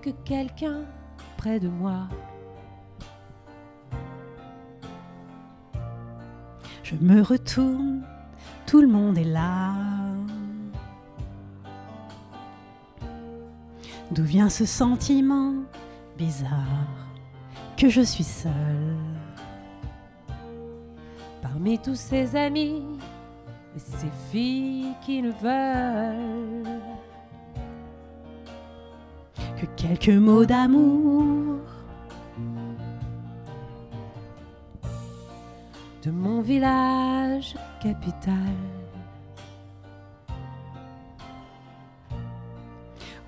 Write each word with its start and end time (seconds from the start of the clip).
Manque 0.00 0.14
quelqu'un 0.24 0.82
près 1.36 1.60
de 1.60 1.68
moi. 1.68 2.08
Je 6.82 6.94
me 6.96 7.22
retourne, 7.22 8.02
tout 8.66 8.80
le 8.80 8.88
monde 8.88 9.18
est 9.18 9.24
là. 9.24 9.74
D'où 14.10 14.24
vient 14.24 14.48
ce 14.48 14.64
sentiment 14.64 15.54
bizarre 16.18 17.06
que 17.76 17.88
je 17.88 18.00
suis 18.00 18.24
seule? 18.24 18.96
Parmi 21.42 21.78
tous 21.78 21.94
ses 21.94 22.34
amis 22.34 22.82
et 23.76 23.78
ces 23.78 24.10
filles 24.30 24.94
qui 25.04 25.22
le 25.22 25.30
veulent. 25.30 26.80
Que 29.60 29.66
quelques 29.76 30.08
mots 30.08 30.46
d'amour 30.46 31.58
de 36.02 36.10
mon 36.10 36.40
village 36.40 37.54
capital. 37.82 38.54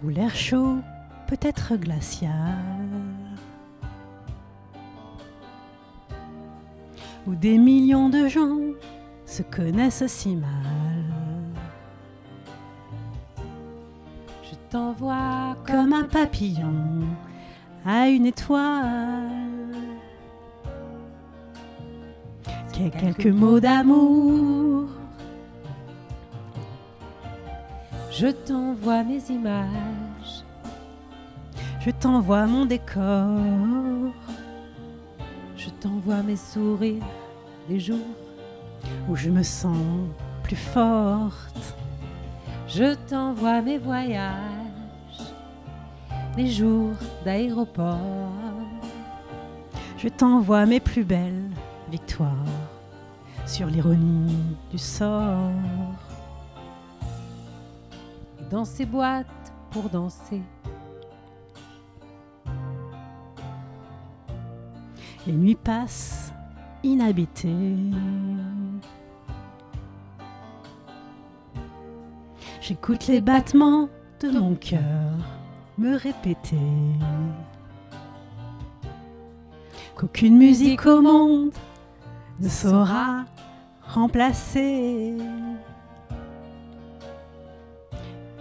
où 0.04 0.08
l'air 0.08 0.34
chaud 0.34 0.78
peut 1.28 1.38
être 1.42 1.76
glacial 1.76 2.32
où 7.24 7.36
des 7.36 7.56
millions 7.56 8.08
de 8.08 8.26
gens 8.26 8.58
se 9.26 9.42
connaissent 9.42 10.08
si 10.08 10.34
mal. 10.34 10.91
T'envoie 14.72 15.54
comme 15.66 15.92
un 15.92 16.04
papillon 16.04 17.02
à 17.84 18.08
une 18.08 18.24
étoile. 18.24 19.28
Quelques 22.72 23.26
mots 23.26 23.60
d'amour, 23.60 24.88
Je 28.10 28.28
t'envoie 28.28 29.04
mes 29.04 29.20
images. 29.30 30.44
je 31.80 31.90
t'envoie 31.90 32.46
mon 32.46 32.64
décor, 32.64 34.12
Je 35.56 35.68
t'envoie 35.82 36.22
mes 36.22 36.36
sourires 36.36 37.04
des 37.68 37.78
jours. 37.78 38.16
où 39.08 39.16
je 39.16 39.28
me 39.28 39.42
sens 39.42 40.08
plus 40.42 40.56
forte. 40.56 41.76
Je 42.68 42.94
t'envoie 43.08 43.60
mes 43.60 43.76
voyages. 43.78 44.61
Les 46.34 46.48
jours 46.50 46.94
d'aéroport. 47.26 47.98
Je 49.98 50.08
t'envoie 50.08 50.64
mes 50.64 50.80
plus 50.80 51.04
belles 51.04 51.50
victoires 51.90 52.32
sur 53.46 53.66
l'ironie 53.66 54.56
du 54.70 54.78
sort. 54.78 55.50
Dans 58.50 58.64
ces 58.64 58.86
boîtes 58.86 59.52
pour 59.70 59.90
danser. 59.90 60.40
Les 65.26 65.34
nuits 65.34 65.54
passent 65.54 66.32
inhabitées. 66.82 67.76
J'écoute 72.62 73.06
les 73.06 73.20
battements 73.20 73.90
de 74.20 74.30
mon 74.30 74.54
cœur 74.54 75.41
me 75.82 75.96
répéter 75.96 76.56
qu'aucune 79.96 80.36
musique 80.36 80.86
au 80.86 81.02
monde 81.02 81.50
ne 82.38 82.48
saura 82.48 83.24
remplacer 83.88 85.14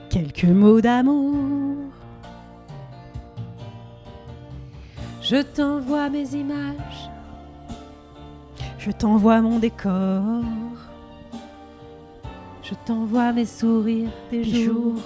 quelques 0.10 0.44
mots 0.46 0.82
d'amour. 0.82 1.78
Je 5.22 5.42
t'envoie 5.42 6.10
mes 6.10 6.28
images. 6.36 7.10
Je 8.78 8.92
t'envoie 8.92 9.42
mon 9.42 9.58
décor, 9.58 10.44
Je 12.64 12.74
t'envoie 12.86 13.32
mes 13.34 13.46
sourires 13.46 14.10
des 14.30 14.44
des 14.44 14.64
jours. 14.66 14.96
jours 14.96 15.02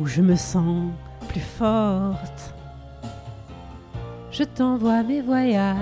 où 0.00 0.06
je 0.06 0.22
me 0.22 0.34
sens 0.36 0.90
Je 4.30 4.44
t'envoie 4.44 5.02
mes 5.02 5.20
voyages. 5.20 5.76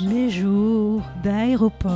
mes 0.00 0.30
jours 0.30 1.02
d'aéroport, 1.22 1.90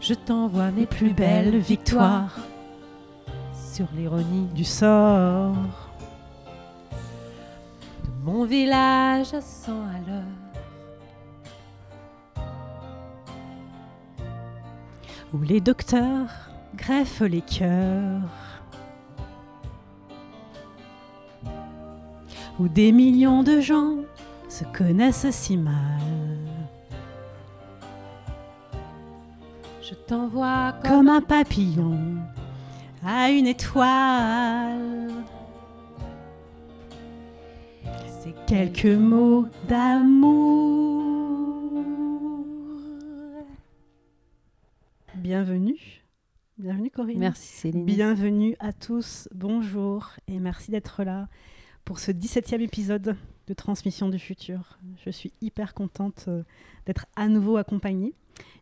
Je 0.00 0.14
t'envoie 0.14 0.70
mes 0.70 0.80
mes 0.80 0.86
plus 0.86 1.12
belles 1.12 1.58
victoires 1.58 2.36
sur 3.52 3.86
l'ironie 3.96 4.46
du 4.54 4.64
sort. 4.64 5.54
de 8.04 8.10
mon 8.24 8.44
village 8.44 9.34
à 9.34 9.40
100 9.40 9.72
à 9.72 10.08
l'heure. 10.08 10.22
où 15.34 15.42
les 15.42 15.60
docteurs 15.60 16.30
greffent 16.76 17.20
les 17.22 17.42
cœurs, 17.42 18.20
où 22.58 22.68
des 22.68 22.92
millions 22.92 23.42
de 23.42 23.60
gens 23.60 23.96
se 24.48 24.64
connaissent 24.64 25.30
si 25.30 25.56
mal, 25.56 26.00
Je 29.82 29.94
t'envoie 29.94 30.72
comme, 30.82 30.90
comme 30.90 31.08
un 31.08 31.20
papillon 31.20 31.98
à 33.04 33.30
une 33.30 33.46
étoile. 33.46 35.10
ces 38.22 38.34
Quelques 38.46 38.86
mots 38.86 39.46
d'amour. 39.68 41.04
Bienvenue. 45.14 46.02
Bienvenue 46.58 46.90
Corinne. 46.90 47.18
Merci 47.18 47.48
Céline. 47.48 47.84
Bienvenue 47.84 48.56
à 48.58 48.72
tous, 48.72 49.28
bonjour 49.34 50.10
et 50.26 50.38
merci 50.38 50.70
d'être 50.70 51.04
là 51.04 51.28
pour 51.86 52.00
ce 52.00 52.10
17e 52.10 52.60
épisode 52.60 53.16
de 53.46 53.54
Transmission 53.54 54.08
du 54.08 54.18
futur. 54.18 54.76
Je 55.04 55.08
suis 55.08 55.32
hyper 55.40 55.72
contente 55.72 56.24
euh, 56.26 56.42
d'être 56.84 57.06
à 57.14 57.28
nouveau 57.28 57.58
accompagnée. 57.58 58.12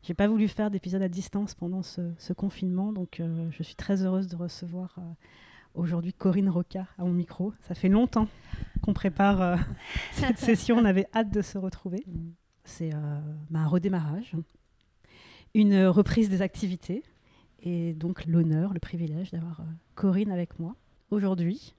J'ai 0.02 0.12
pas 0.12 0.28
voulu 0.28 0.46
faire 0.46 0.70
d'épisode 0.70 1.00
à 1.00 1.08
distance 1.08 1.54
pendant 1.54 1.82
ce, 1.82 2.32
confinement, 2.34 2.92
donc 2.92 3.18
euh, 3.18 3.50
je 3.50 3.62
suis 3.62 3.76
très 3.76 4.02
heureuse 4.02 4.28
de 4.28 4.36
recevoir 4.36 4.94
euh, 4.98 5.02
aujourd'hui 5.72 6.12
Corinne 6.12 6.50
Roca 6.50 6.86
à 6.98 7.04
mon 7.04 7.14
micro. 7.14 7.54
Ça 7.62 7.74
fait 7.74 7.88
longtemps 7.88 8.28
qu'on 8.82 8.92
prépare 8.92 9.58
cette 10.12 10.38
session, 10.38 10.76
on 10.76 10.84
avait 10.84 11.06
hâte 11.14 11.30
de 11.30 11.40
se 11.40 11.56
retrouver. 11.56 12.04
C'est 12.64 12.92
un 12.92 13.66
redémarrage. 13.66 14.36
une 15.54 15.86
reprise 15.86 16.28
des 16.28 16.42
activités 16.42 17.02
et 17.60 17.94
donc 17.94 18.26
l'honneur, 18.26 18.74
le 18.74 18.80
privilège 18.80 19.30
d'avoir 19.30 19.62
Corinne 19.94 20.30
avec 20.30 20.58
moi 20.58 20.76
aujourd'hui. 21.10 21.74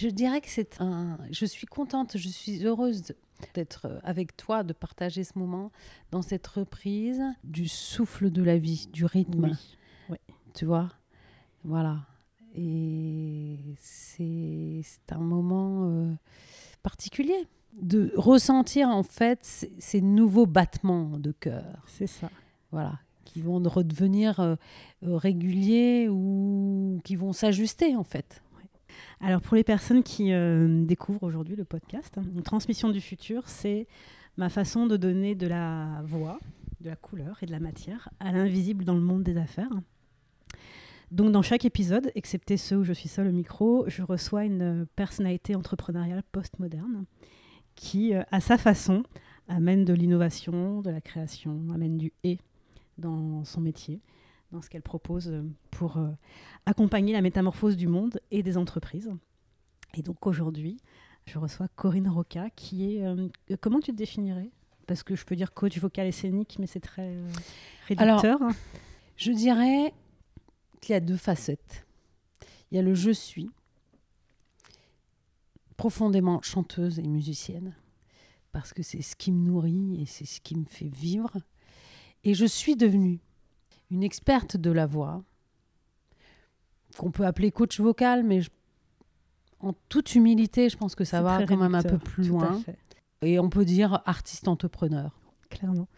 Je 0.00 0.08
dirais 0.08 0.40
que 0.40 0.48
c'est 0.48 0.80
un. 0.80 1.18
Je 1.32 1.44
suis 1.44 1.66
contente, 1.66 2.16
je 2.16 2.28
suis 2.28 2.64
heureuse 2.64 3.14
d'être 3.54 3.86
euh, 3.86 3.98
avec 4.04 4.36
toi, 4.36 4.62
de 4.62 4.72
partager 4.72 5.24
ce 5.24 5.36
moment 5.36 5.72
dans 6.12 6.22
cette 6.22 6.46
reprise 6.46 7.20
du 7.42 7.66
souffle 7.66 8.30
de 8.30 8.42
la 8.42 8.58
vie, 8.58 8.88
du 8.92 9.04
rythme. 9.04 9.56
Oui. 10.08 10.18
Tu 10.54 10.66
vois 10.66 10.88
Voilà. 11.64 12.06
Et 12.54 13.58
c'est 13.80 14.82
un 15.10 15.18
moment 15.18 15.88
euh, 15.90 16.12
particulier 16.84 17.48
de 17.80 18.12
ressentir 18.16 18.88
en 18.88 19.02
fait 19.02 19.40
ces, 19.42 19.72
ces 19.78 20.00
nouveaux 20.00 20.46
battements 20.46 21.18
de 21.18 21.32
cœur. 21.32 21.82
C'est 21.86 22.06
ça. 22.06 22.30
Voilà. 22.70 23.00
Qui 23.24 23.40
vont 23.40 23.60
redevenir 23.62 24.38
euh, 24.38 24.54
euh, 25.02 25.16
réguliers 25.16 26.08
ou 26.08 27.00
qui 27.04 27.16
vont 27.16 27.32
s'ajuster 27.32 27.96
en 27.96 28.04
fait. 28.04 28.42
Alors 29.20 29.40
pour 29.40 29.56
les 29.56 29.64
personnes 29.64 30.02
qui 30.02 30.32
euh, 30.32 30.84
découvrent 30.84 31.24
aujourd'hui 31.24 31.56
le 31.56 31.64
podcast, 31.64 32.18
hein, 32.18 32.22
une 32.34 32.42
transmission 32.42 32.88
du 32.90 33.00
futur, 33.00 33.48
c'est 33.48 33.88
ma 34.36 34.48
façon 34.48 34.86
de 34.86 34.96
donner 34.96 35.34
de 35.34 35.48
la 35.48 36.02
voix, 36.04 36.38
de 36.80 36.88
la 36.88 36.96
couleur 36.96 37.36
et 37.42 37.46
de 37.46 37.50
la 37.50 37.58
matière 37.58 38.08
à 38.20 38.30
l'invisible 38.30 38.84
dans 38.84 38.94
le 38.94 39.00
monde 39.00 39.24
des 39.24 39.36
affaires. 39.36 39.72
Donc 41.10 41.32
dans 41.32 41.42
chaque 41.42 41.64
épisode, 41.64 42.12
excepté 42.14 42.56
ceux 42.56 42.76
où 42.76 42.84
je 42.84 42.92
suis 42.92 43.08
seule 43.08 43.28
au 43.28 43.32
micro, 43.32 43.84
je 43.88 44.02
reçois 44.02 44.44
une 44.44 44.86
personnalité 44.94 45.56
entrepreneuriale 45.56 46.22
postmoderne 46.30 47.04
qui, 47.74 48.14
euh, 48.14 48.22
à 48.30 48.40
sa 48.40 48.56
façon, 48.56 49.02
amène 49.48 49.84
de 49.84 49.94
l'innovation, 49.94 50.80
de 50.80 50.90
la 50.90 51.00
création, 51.00 51.60
amène 51.74 51.96
du 51.96 52.12
et 52.22 52.38
dans 52.98 53.44
son 53.44 53.60
métier, 53.60 54.00
dans 54.52 54.62
ce 54.62 54.70
qu'elle 54.70 54.82
propose 54.82 55.28
euh, 55.28 55.42
pour 55.70 55.98
euh, 55.98 56.08
accompagner 56.66 57.12
la 57.12 57.20
métamorphose 57.20 57.76
du 57.76 57.86
monde 57.86 58.20
et 58.30 58.42
des 58.42 58.56
entreprises. 58.56 59.10
Et 59.94 60.02
donc 60.02 60.26
aujourd'hui, 60.26 60.78
je 61.26 61.38
reçois 61.38 61.68
Corinne 61.68 62.08
Roca, 62.08 62.50
qui 62.50 62.96
est... 62.96 63.04
euh, 63.04 63.28
comment 63.60 63.80
tu 63.80 63.92
te 63.92 63.96
définirais? 63.96 64.50
Parce 64.86 65.02
que 65.02 65.14
je 65.14 65.24
peux 65.24 65.36
dire 65.36 65.52
coach 65.52 65.78
vocal 65.78 66.06
et 66.06 66.12
scénique, 66.12 66.56
mais 66.58 66.66
c'est 66.66 66.80
très 66.80 67.14
euh, 67.14 67.28
réducteur. 67.86 68.40
hein. 68.42 68.54
Je 69.16 69.32
dirais 69.32 69.92
qu'il 70.80 70.92
y 70.92 70.96
a 70.96 71.00
deux 71.00 71.16
facettes. 71.16 71.86
Il 72.70 72.76
y 72.76 72.78
a 72.78 72.82
le 72.82 72.94
je 72.94 73.10
suis, 73.10 73.50
profondément 75.76 76.40
chanteuse 76.42 76.98
et 76.98 77.06
musicienne, 77.06 77.74
parce 78.52 78.72
que 78.72 78.82
c'est 78.82 79.02
ce 79.02 79.14
qui 79.14 79.30
me 79.32 79.44
nourrit 79.44 80.00
et 80.00 80.06
c'est 80.06 80.24
ce 80.24 80.40
qui 80.40 80.56
me 80.56 80.64
fait 80.64 80.88
vivre. 80.88 81.38
Et 82.24 82.34
je 82.34 82.46
suis 82.46 82.76
devenue 82.76 83.20
une 83.90 84.02
experte 84.02 84.56
de 84.56 84.70
la 84.70 84.86
voix, 84.86 85.22
qu'on 86.96 87.10
peut 87.10 87.26
appeler 87.26 87.50
coach 87.50 87.80
vocal, 87.80 88.24
mais 88.24 88.40
je- 88.40 88.50
en 89.60 89.72
toute 89.88 90.14
humilité, 90.14 90.68
je 90.68 90.76
pense 90.76 90.94
que 90.94 91.04
ça 91.04 91.22
va 91.22 91.38
quand 91.46 91.56
même 91.56 91.74
un 91.74 91.82
peu 91.82 91.98
plus 91.98 92.28
loin. 92.28 92.60
Et 93.22 93.38
on 93.40 93.48
peut 93.50 93.64
dire 93.64 94.00
artiste 94.06 94.48
entrepreneur. 94.48 95.18
clairement. 95.50 95.88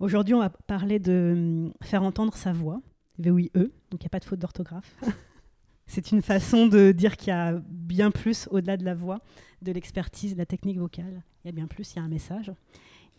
Aujourd'hui, 0.00 0.32
on 0.34 0.38
va 0.40 0.48
parler 0.48 0.98
de 0.98 1.32
hum, 1.66 1.72
faire 1.82 2.02
entendre 2.02 2.34
sa 2.34 2.52
voix, 2.52 2.80
VOIE, 3.18 3.50
donc 3.54 3.68
il 3.92 3.98
n'y 4.00 4.06
a 4.06 4.08
pas 4.10 4.18
de 4.20 4.24
faute 4.24 4.38
d'orthographe. 4.38 4.94
C'est 5.86 6.10
une 6.12 6.22
façon 6.22 6.66
de 6.66 6.92
dire 6.92 7.16
qu'il 7.16 7.28
y 7.28 7.32
a 7.32 7.60
bien 7.68 8.10
plus 8.10 8.48
au-delà 8.50 8.76
de 8.78 8.84
la 8.84 8.94
voix, 8.94 9.20
de 9.62 9.70
l'expertise, 9.72 10.32
de 10.32 10.38
la 10.38 10.46
technique 10.46 10.78
vocale. 10.78 11.22
Il 11.44 11.48
y 11.48 11.50
a 11.50 11.52
bien 11.52 11.66
plus, 11.66 11.92
il 11.92 11.96
y 11.96 11.98
a 12.00 12.02
un 12.02 12.08
message, 12.08 12.52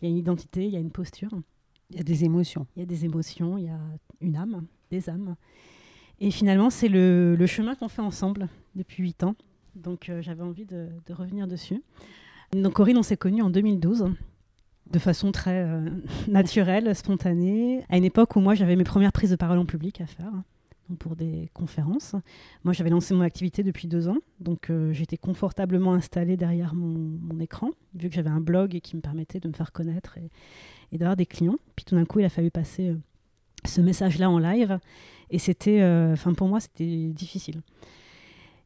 il 0.02 0.04
y 0.04 0.06
a 0.08 0.10
une 0.10 0.18
identité, 0.18 0.66
il 0.66 0.72
y 0.72 0.76
a 0.76 0.80
une 0.80 0.90
posture, 0.90 1.30
Il 1.90 1.96
y 1.96 2.00
a 2.00 2.04
des 2.04 2.24
émotions. 2.24 2.66
il 2.76 2.80
y 2.80 2.82
a 2.82 2.86
des 2.86 3.04
émotions, 3.04 3.56
il 3.56 3.64
y 3.64 3.68
a 3.68 3.78
une 4.20 4.36
âme, 4.36 4.66
des 4.90 5.08
âmes. 5.08 5.36
Et 6.20 6.30
finalement, 6.30 6.70
c'est 6.70 6.88
le, 6.88 7.36
chemin 7.46 7.74
qu'on 7.74 7.88
fait 7.88 8.02
ensemble 8.02 8.48
depuis 8.74 9.02
huit 9.02 9.22
ans. 9.22 9.34
Donc 9.74 10.08
euh, 10.08 10.20
j'avais 10.20 10.42
envie 10.42 10.66
de, 10.66 10.88
revenir 11.10 11.46
dessus. 11.46 11.82
Donc 12.52 12.74
Corinne, 12.74 12.98
on 12.98 13.02
s'est 13.02 13.16
connus 13.16 13.42
en 13.42 13.50
2012 13.50 14.06
de 14.90 14.98
façon 14.98 15.32
très 15.32 15.64
euh, 15.64 15.88
naturelle, 16.28 16.94
spontanée, 16.96 17.84
à 17.88 17.98
une 17.98 18.04
époque 18.04 18.36
où 18.36 18.40
moi 18.40 18.54
j'avais 18.54 18.74
mes 18.74 18.84
premières 18.84 19.12
prises 19.12 19.30
de 19.30 19.36
parole 19.36 19.58
en 19.58 19.66
public 19.66 20.00
à 20.00 20.06
faire, 20.06 20.32
pour 20.96 21.16
des 21.16 21.50
conférences. 21.54 22.14
Moi 22.64 22.72
j'avais 22.72 22.90
lancé 22.90 23.14
mon 23.14 23.20
activité 23.20 23.62
depuis 23.62 23.88
deux 23.88 24.08
ans, 24.08 24.18
donc 24.40 24.70
euh, 24.70 24.92
j'étais 24.92 25.16
confortablement 25.16 25.92
installée 25.92 26.36
derrière 26.36 26.74
mon, 26.74 27.40
écran, 27.40 27.70
vu 27.94 28.08
que 28.08 28.14
j'avais 28.14 28.30
un 28.30 28.40
blog 28.40 28.74
et 28.74 28.80
qui 28.80 28.96
me 28.96 29.00
permettait 29.00 29.40
de 29.40 29.48
me 29.48 29.52
faire 29.52 29.72
connaître 29.72 30.18
et, 30.18 30.98
d'avoir 30.98 31.16
des 31.16 31.26
clients. 31.26 31.58
Puis 31.76 31.84
tout 31.84 31.94
d'un 31.94 32.04
coup 32.04 32.20
il 32.20 32.24
a 32.24 32.28
fallu 32.28 32.50
passer 32.50 32.88
euh, 32.88 32.96
ce 33.64 33.80
message-là 33.80 34.30
en 34.30 34.38
live, 34.38 34.78
et 35.30 35.38
c'était, 35.38 35.80
euh, 35.80 36.12
enfin 36.12 36.34
pour 36.34 36.48
moi 36.48 36.60
c'était 36.60 37.08
difficile. 37.08 37.62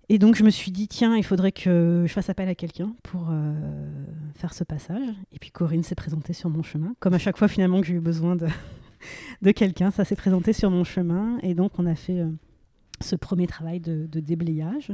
Et 0.08 0.18
donc 0.18 0.34
je 0.34 0.44
me 0.44 0.50
suis 0.50 0.70
dit, 0.72 0.88
tiens, 0.88 1.16
il 1.16 1.24
faudrait 1.24 1.52
que 1.52 2.04
je 2.06 2.12
fasse 2.12 2.28
appel 2.28 2.48
à 2.48 2.54
quelqu'un 2.54 2.94
pour 3.02 3.32
faire 4.34 4.52
ce 4.52 4.62
passage. 4.62 5.08
Et 5.32 5.38
puis 5.38 5.50
Corinne 5.50 5.84
s'est 5.84 5.94
présentée 5.94 6.34
sur 6.34 6.50
mon 6.50 6.62
chemin. 6.62 6.94
Comme 7.00 7.14
à 7.14 7.18
chaque 7.18 7.38
fois 7.38 7.48
finalement 7.48 7.80
que 7.80 7.86
j'ai 7.86 7.94
eu 7.94 8.00
besoin 8.00 8.36
de, 8.36 8.46
de 9.42 9.50
quelqu'un, 9.50 9.90
ça 9.90 10.04
s'est 10.04 10.16
présenté 10.16 10.52
sur 10.52 10.70
mon 10.70 10.84
chemin. 10.84 11.38
Et 11.42 11.54
donc 11.54 11.78
on 11.78 11.86
a 11.86 11.94
fait 11.94 12.20
euh, 12.20 12.28
ce 13.00 13.16
premier 13.16 13.46
travail 13.46 13.80
de, 13.80 14.06
déblayage, 14.20 14.92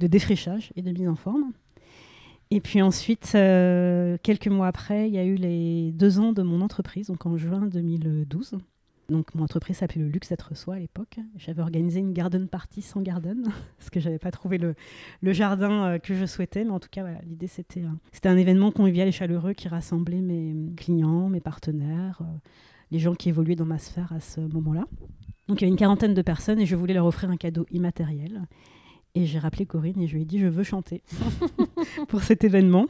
de 0.00 0.06
défrichage 0.06 0.72
et 0.76 0.82
de 0.82 0.90
mise 0.90 1.08
en 1.08 1.16
forme. 1.16 1.52
Et 2.50 2.60
puis 2.60 2.82
ensuite, 2.82 3.32
euh, 3.34 4.16
quelques 4.22 4.48
mois 4.48 4.66
après, 4.66 5.08
il 5.08 5.14
y 5.14 5.18
a 5.18 5.24
eu 5.24 5.34
les 5.34 5.92
deux 5.92 6.18
ans 6.18 6.32
de 6.32 6.42
mon 6.42 6.60
entreprise, 6.60 7.08
donc 7.08 7.24
en 7.26 7.36
juin 7.36 7.66
2012. 7.66 8.58
Donc 9.10 9.34
mon 9.34 9.44
entreprise 9.44 9.78
s'appelait 9.78 10.00
le 10.00 10.08
luxe 10.08 10.30
d'être 10.30 10.56
soi 10.56 10.74
à 10.74 10.78
l'époque. 10.78 11.18
J'avais 11.36 11.60
organisé 11.60 12.00
une 12.00 12.12
garden 12.12 12.48
party 12.48 12.80
sans 12.80 13.02
garden 13.02 13.42
parce 13.78 13.90
que 13.90 14.00
j'avais 14.00 14.18
pas 14.18 14.30
trouvé 14.30 14.58
le, 14.58 14.74
jardin 15.32 15.84
euh, 15.84 15.98
que 15.98 16.14
je 16.14 16.24
souhaitais. 16.24 16.64
Mais 16.64 16.70
en 16.70 16.80
tout 16.80 16.88
cas, 16.90 17.04
l'idée 17.24 17.48
c'était 17.48 17.82
un 18.24 18.36
événement 18.36 18.70
convivial 18.70 19.08
et 19.08 19.12
chaleureux 19.12 19.52
qui 19.52 19.68
rassemblait 19.68 20.20
mes 20.20 20.54
clients, 20.76 21.28
mes 21.28 21.40
partenaires, 21.40 22.22
les 22.90 22.98
gens 22.98 23.14
qui 23.14 23.28
évoluaient 23.28 23.56
dans 23.56 23.64
ma 23.64 23.78
sphère 23.78 24.12
à 24.12 24.20
ce 24.20 24.40
moment-là. 24.40 24.86
Donc 25.48 25.60
il 25.60 25.62
y 25.62 25.64
avait 25.64 25.72
une 25.72 25.76
quarantaine 25.78 26.14
de 26.14 26.22
personnes 26.22 26.58
et 26.58 26.66
je 26.66 26.76
voulais 26.76 26.94
leur 26.94 27.06
offrir 27.06 27.30
un 27.30 27.36
cadeau 27.36 27.66
immatériel. 27.70 28.42
Et 29.14 29.26
j'ai 29.26 29.38
rappelé 29.38 29.66
Corinne 29.66 30.00
et 30.00 30.06
je 30.06 30.14
lui 30.14 30.22
ai 30.22 30.24
dit 30.24 30.38
je 30.38 30.46
veux 30.46 30.64
chanter 30.64 31.02
pour 32.08 32.22
cet 32.22 32.44
événement. 32.44 32.86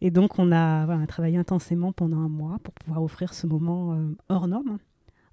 Et 0.00 0.10
donc 0.10 0.38
on 0.38 0.52
a, 0.52 1.06
travaillé 1.06 1.36
intensément 1.36 1.92
pendant 1.92 2.18
un 2.18 2.28
mois 2.28 2.58
pour 2.62 2.74
pouvoir 2.74 3.02
offrir 3.02 3.34
ce 3.34 3.46
moment 3.46 3.94
euh, 3.94 4.16
hors 4.28 4.48
norme 4.48 4.78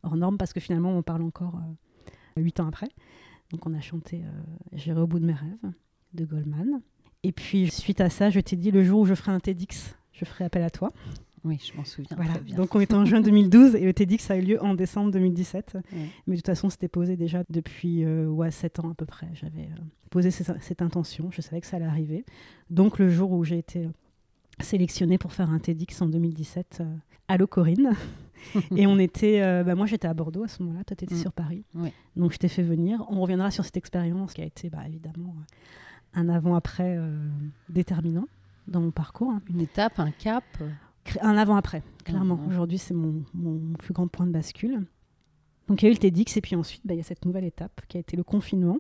hors 0.04 0.16
norme 0.16 0.38
parce 0.38 0.54
que 0.54 0.60
finalement 0.60 0.92
on 0.92 1.04
parle 1.04 1.22
encore 1.22 1.56
euh, 2.38 2.42
huit 2.42 2.60
ans 2.60 2.68
après. 2.68 2.90
Donc 3.52 3.66
on 3.66 3.74
a 3.74 3.82
chanté 3.82 4.22
euh, 4.24 4.42
J'irai 4.74 5.02
au 5.02 5.08
bout 5.08 5.20
de 5.20 5.26
mes 5.26 5.34
rêves 5.34 5.72
de 6.14 6.26
Goldman. 6.26 6.82
Et 7.24 7.32
puis 7.32 7.70
suite 7.70 8.02
à 8.02 8.10
ça, 8.10 8.30
je 8.30 8.40
t'ai 8.40 8.56
dit 8.56 8.72
le 8.72 8.84
jour 8.84 9.02
où 9.02 9.06
je 9.06 9.14
ferai 9.14 9.32
un 9.32 9.40
TEDx, 9.40 9.96
je 10.12 10.26
ferai 10.26 10.46
appel 10.46 10.64
à 10.64 10.70
toi. 10.70 10.92
Oui, 11.44 11.60
je 11.60 11.76
m'en 11.78 11.84
souviens 11.86 12.16
Voilà. 12.16 12.34
très 12.34 12.42
bien. 12.42 12.56
Donc 12.56 12.76
on 12.76 12.80
était 12.80 12.94
en 12.94 13.06
juin 13.06 13.22
2012 13.22 13.76
et 13.76 13.86
le 13.86 13.94
TEDx 13.94 14.30
a 14.30 14.38
eu 14.38 14.42
lieu 14.42 14.64
en 14.64 14.76
décembre 14.76 15.12
2017. 15.12 15.74
Ouais. 15.76 15.82
Mais 16.28 16.36
de 16.36 16.40
toute 16.40 16.46
façon, 16.46 16.70
c'était 16.70 16.88
posé 16.88 17.18
déjà 17.18 17.44
depuis 17.50 18.04
euh, 18.04 18.28
ouais, 18.28 18.52
7 18.52 18.80
ans 18.80 18.92
à 18.92 18.94
peu 18.94 19.06
près. 19.06 19.28
J'avais 19.34 19.64
euh, 19.64 19.82
posé 20.12 20.30
cette, 20.32 20.62
cette 20.62 20.82
intention, 20.82 21.32
je 21.32 21.42
savais 21.42 21.60
que 21.62 21.68
ça 21.68 21.78
allait 21.78 21.86
arriver. 21.86 22.26
Donc 22.70 23.00
le 23.00 23.10
jour 23.10 23.32
où 23.32 23.44
j'ai 23.44 23.58
été 23.58 23.86
euh, 23.86 23.90
sélectionnée 24.60 25.18
pour 25.18 25.34
faire 25.34 25.50
un 25.50 25.60
TEDx 25.60 26.02
en 26.02 26.08
2017, 26.08 26.78
euh, 26.82 26.96
Allô 27.28 27.48
Corinne 27.48 27.92
et 28.76 28.86
on 28.88 29.00
était, 29.00 29.42
euh, 29.42 29.64
bah, 29.64 29.74
moi 29.76 29.86
j'étais 29.86 30.08
à 30.08 30.14
Bordeaux 30.14 30.44
à 30.44 30.48
ce 30.48 30.62
moment-là, 30.64 30.84
toi 30.84 30.96
tu 30.96 31.06
étais 31.06 31.16
Mm. 31.16 31.20
sur 31.22 31.32
Paris. 31.34 31.64
Oui. 31.76 31.90
Donc 32.16 32.34
je 32.34 32.38
t'ai 32.38 32.48
fait 32.50 32.64
venir. 32.64 33.04
On 33.10 33.22
reviendra 33.22 33.50
sur 33.52 33.64
cette 33.66 33.78
expérience 33.78 34.34
qui 34.34 34.42
a 34.42 34.46
été 34.46 34.70
bah, 34.70 34.84
évidemment 34.88 35.34
un 36.14 36.28
avant-après 36.30 36.98
euh, 36.98 37.16
déterminant 37.70 38.26
dans 38.68 38.82
mon 38.82 38.92
parcours. 38.92 39.32
hein. 39.32 39.42
Une 39.50 39.62
étape, 39.62 39.98
un 40.00 40.12
cap. 40.12 40.44
Un 41.22 41.38
avant-après, 41.38 41.84
clairement. 42.06 42.38
Mhm. 42.38 42.48
Aujourd'hui 42.50 42.78
c'est 42.78 42.94
mon, 42.94 43.24
mon 43.34 43.74
plus 43.78 43.94
grand 43.94 44.08
point 44.08 44.26
de 44.26 44.32
bascule. 44.32 44.82
Donc 45.68 45.82
il 45.82 45.86
y 45.86 45.88
a 45.88 45.92
eu 45.92 45.94
le 45.94 46.00
TEDx 46.00 46.38
et 46.38 46.42
puis 46.42 46.56
ensuite 46.56 46.82
bah, 46.86 46.94
il 46.94 46.98
y 46.98 47.02
a 47.02 47.04
cette 47.04 47.26
nouvelle 47.26 47.46
étape 47.46 47.82
qui 47.88 47.98
a 47.98 48.00
été 48.00 48.18
le 48.18 48.24
confinement 48.24 48.78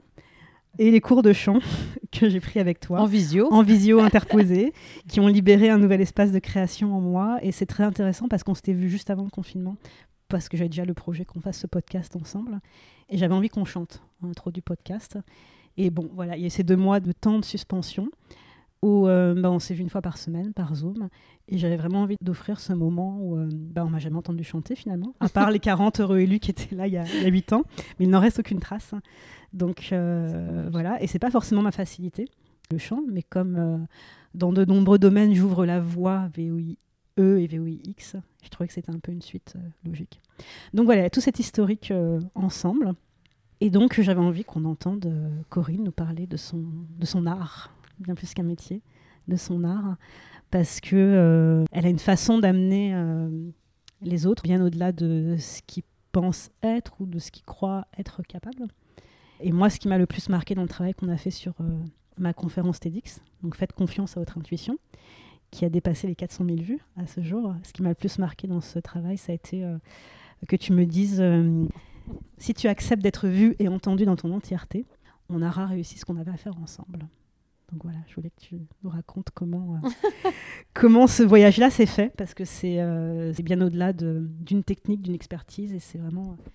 et 0.79 0.91
les 0.91 1.01
cours 1.01 1.21
de 1.21 1.33
chant 1.33 1.59
que 2.11 2.29
j'ai 2.29 2.39
pris 2.39 2.59
avec 2.59 2.79
toi 2.79 3.01
En 3.01 3.05
visio. 3.05 3.51
en 3.51 3.63
visio 3.63 3.99
interposé, 4.01 4.73
qui 5.07 5.19
ont 5.19 5.27
libéré 5.27 5.69
un 5.69 5.77
nouvel 5.77 6.01
espace 6.01 6.31
de 6.31 6.39
création 6.39 6.95
en 6.95 7.01
moi. 7.01 7.39
Et 7.41 7.51
c'est 7.51 7.65
très 7.65 7.83
intéressant 7.83 8.27
parce 8.27 8.43
qu'on 8.43 8.55
s'était 8.55 8.73
vu 8.73 8.89
juste 8.89 9.09
avant 9.09 9.23
le 9.23 9.29
confinement, 9.29 9.75
parce 10.27 10.49
que 10.49 10.57
j'avais 10.57 10.69
déjà 10.69 10.85
le 10.85 10.93
projet 10.93 11.25
qu'on 11.25 11.41
fasse 11.41 11.59
ce 11.59 11.67
podcast 11.67 12.15
ensemble. 12.15 12.59
Et 13.09 13.17
j'avais 13.17 13.33
envie 13.33 13.49
qu'on 13.49 13.65
chante 13.65 14.01
en 14.23 14.29
intro 14.29 14.51
du 14.51 14.61
podcast. 14.61 15.17
Et 15.77 15.89
bon, 15.89 16.09
voilà, 16.13 16.37
il 16.37 16.43
y 16.43 16.45
a 16.45 16.49
ces 16.49 16.63
deux 16.63 16.77
mois 16.77 16.99
de 16.99 17.11
temps 17.11 17.39
de 17.39 17.45
suspension 17.45 18.09
où 18.81 19.07
euh, 19.07 19.35
bah, 19.35 19.51
on 19.51 19.59
s'est 19.59 19.73
vu 19.73 19.81
une 19.81 19.89
fois 19.89 20.01
par 20.01 20.17
semaine, 20.17 20.53
par 20.53 20.75
Zoom. 20.75 21.09
Et 21.47 21.57
j'avais 21.57 21.75
vraiment 21.75 22.03
envie 22.03 22.15
d'offrir 22.21 22.59
ce 22.59 22.73
moment 22.73 23.17
où 23.19 23.37
euh, 23.37 23.49
bah, 23.51 23.83
on 23.85 23.89
m'a 23.89 23.99
jamais 23.99 24.17
entendu 24.17 24.43
chanter 24.43 24.75
finalement, 24.75 25.13
à 25.19 25.29
part 25.29 25.51
les 25.51 25.59
40 25.59 25.99
heureux 25.99 26.19
élus 26.19 26.39
qui 26.39 26.51
étaient 26.51 26.75
là 26.75 26.87
il 26.87 26.93
y 26.93 26.97
a, 26.97 27.05
il 27.05 27.23
y 27.23 27.25
a 27.25 27.29
8 27.29 27.53
ans. 27.53 27.63
Mais 27.99 28.05
il 28.05 28.09
n'en 28.09 28.19
reste 28.19 28.39
aucune 28.39 28.59
trace. 28.59 28.93
Donc 29.53 29.89
euh, 29.91 30.69
voilà, 30.71 31.01
et 31.03 31.07
c'est 31.07 31.19
pas 31.19 31.31
forcément 31.31 31.61
ma 31.61 31.71
facilité, 31.71 32.25
le 32.71 32.77
chant, 32.77 33.01
mais 33.11 33.21
comme 33.21 33.55
euh, 33.57 33.77
dans 34.33 34.53
de 34.53 34.63
nombreux 34.63 34.97
domaines, 34.97 35.33
j'ouvre 35.33 35.65
la 35.65 35.81
VOIE, 35.81 36.29
E 37.19 37.39
et 37.39 37.47
VOIX. 37.47 38.15
Je 38.41 38.49
trouvais 38.49 38.67
que 38.67 38.73
c'était 38.73 38.91
un 38.91 38.99
peu 38.99 39.11
une 39.11 39.21
suite 39.21 39.55
logique. 39.85 40.21
Donc 40.73 40.85
voilà, 40.85 41.09
tout 41.09 41.19
cet 41.19 41.39
historique 41.39 41.93
ensemble. 42.33 42.93
Et 43.59 43.69
donc 43.69 43.99
j'avais 43.99 44.21
envie 44.21 44.45
qu'on 44.45 44.63
entende 44.63 45.13
Corinne 45.49 45.83
nous 45.83 45.91
parler 45.91 46.25
de 46.25 46.37
son, 46.37 46.63
de 46.97 47.05
son 47.05 47.27
art, 47.27 47.69
bien 48.01 48.15
plus 48.15 48.33
qu'un 48.33 48.43
métier, 48.43 48.81
de 49.27 49.35
son 49.35 49.63
art, 49.63 49.97
parce 50.49 50.81
que 50.81 50.95
euh, 50.95 51.65
elle 51.71 51.85
a 51.85 51.89
une 51.89 51.99
façon 51.99 52.39
d'amener 52.39 52.93
euh, 52.93 53.29
les 54.01 54.25
autres 54.25 54.43
bien 54.43 54.63
au-delà 54.63 54.91
de 54.91 55.35
ce 55.39 55.61
qu'ils 55.65 55.83
pensent 56.11 56.51
être 56.61 56.99
ou 56.99 57.05
de 57.05 57.19
ce 57.19 57.31
qu'ils 57.31 57.45
croient 57.45 57.87
être 57.97 58.21
capables. 58.23 58.67
Et 59.39 59.51
moi, 59.51 59.69
ce 59.69 59.79
qui 59.79 59.87
m'a 59.87 59.97
le 59.97 60.05
plus 60.05 60.29
marqué 60.29 60.53
dans 60.53 60.61
le 60.61 60.67
travail 60.67 60.93
qu'on 60.93 61.09
a 61.09 61.17
fait 61.17 61.31
sur 61.31 61.53
euh, 61.61 61.79
ma 62.17 62.33
conférence 62.33 62.79
TEDx, 62.79 63.21
donc 63.41 63.55
faites 63.55 63.73
confiance 63.73 64.17
à 64.17 64.19
votre 64.19 64.37
intuition, 64.37 64.77
qui 65.49 65.65
a 65.65 65.69
dépassé 65.69 66.07
les 66.07 66.15
400 66.15 66.45
000 66.45 66.57
vues 66.57 66.79
à 66.97 67.07
ce 67.07 67.21
jour. 67.21 67.53
Ce 67.63 67.73
qui 67.73 67.81
m'a 67.81 67.89
le 67.89 67.95
plus 67.95 68.19
marqué 68.19 68.47
dans 68.47 68.61
ce 68.61 68.79
travail, 68.79 69.17
ça 69.17 69.31
a 69.31 69.35
été 69.35 69.65
que 70.47 70.55
tu 70.55 70.71
me 70.71 70.85
dises, 70.85 71.21
si 72.37 72.53
tu 72.53 72.67
acceptes 72.67 73.03
d'être 73.03 73.27
vu 73.27 73.55
et 73.59 73.67
entendu 73.67 74.05
dans 74.05 74.15
ton 74.15 74.31
entièreté, 74.33 74.85
on 75.27 75.41
aura 75.41 75.65
réussi 75.65 75.97
ce 75.97 76.05
qu'on 76.05 76.17
avait 76.17 76.31
à 76.31 76.37
faire 76.37 76.57
ensemble. 76.57 77.07
Donc 77.71 77.83
voilà, 77.83 77.99
je 78.07 78.15
voulais 78.15 78.29
que 78.31 78.41
tu 78.41 78.59
nous 78.83 78.89
racontes 78.89 79.29
comment, 79.33 79.75
euh, 79.83 79.89
comment 80.73 81.07
ce 81.07 81.23
voyage-là 81.23 81.69
s'est 81.69 81.85
fait, 81.85 82.09
parce 82.17 82.33
que 82.33 82.43
c'est 82.43 82.81
euh, 82.81 83.31
bien 83.43 83.61
au-delà 83.61 83.93
de- 83.93 84.27
d'une 84.41 84.63
technique, 84.63 85.01
d'une 85.01 85.13
expertise, 85.15 85.73
et 85.73 85.79
c'est 85.79 85.97
vraiment 85.97 86.31
euh, 86.31 86.49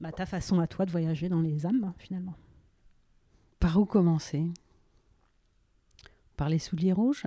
bah, 0.00 0.10
ta 0.12 0.24
façon 0.24 0.60
à 0.60 0.66
toi 0.66 0.86
de 0.86 0.90
voyager 0.90 1.28
dans 1.28 1.42
les 1.42 1.66
âmes, 1.66 1.92
finalement. 1.98 2.34
Par 3.60 3.78
où 3.78 3.84
commencer? 3.84 4.46
Par 6.36 6.48
les 6.48 6.58
souliers 6.58 6.92
rouges? 6.92 7.24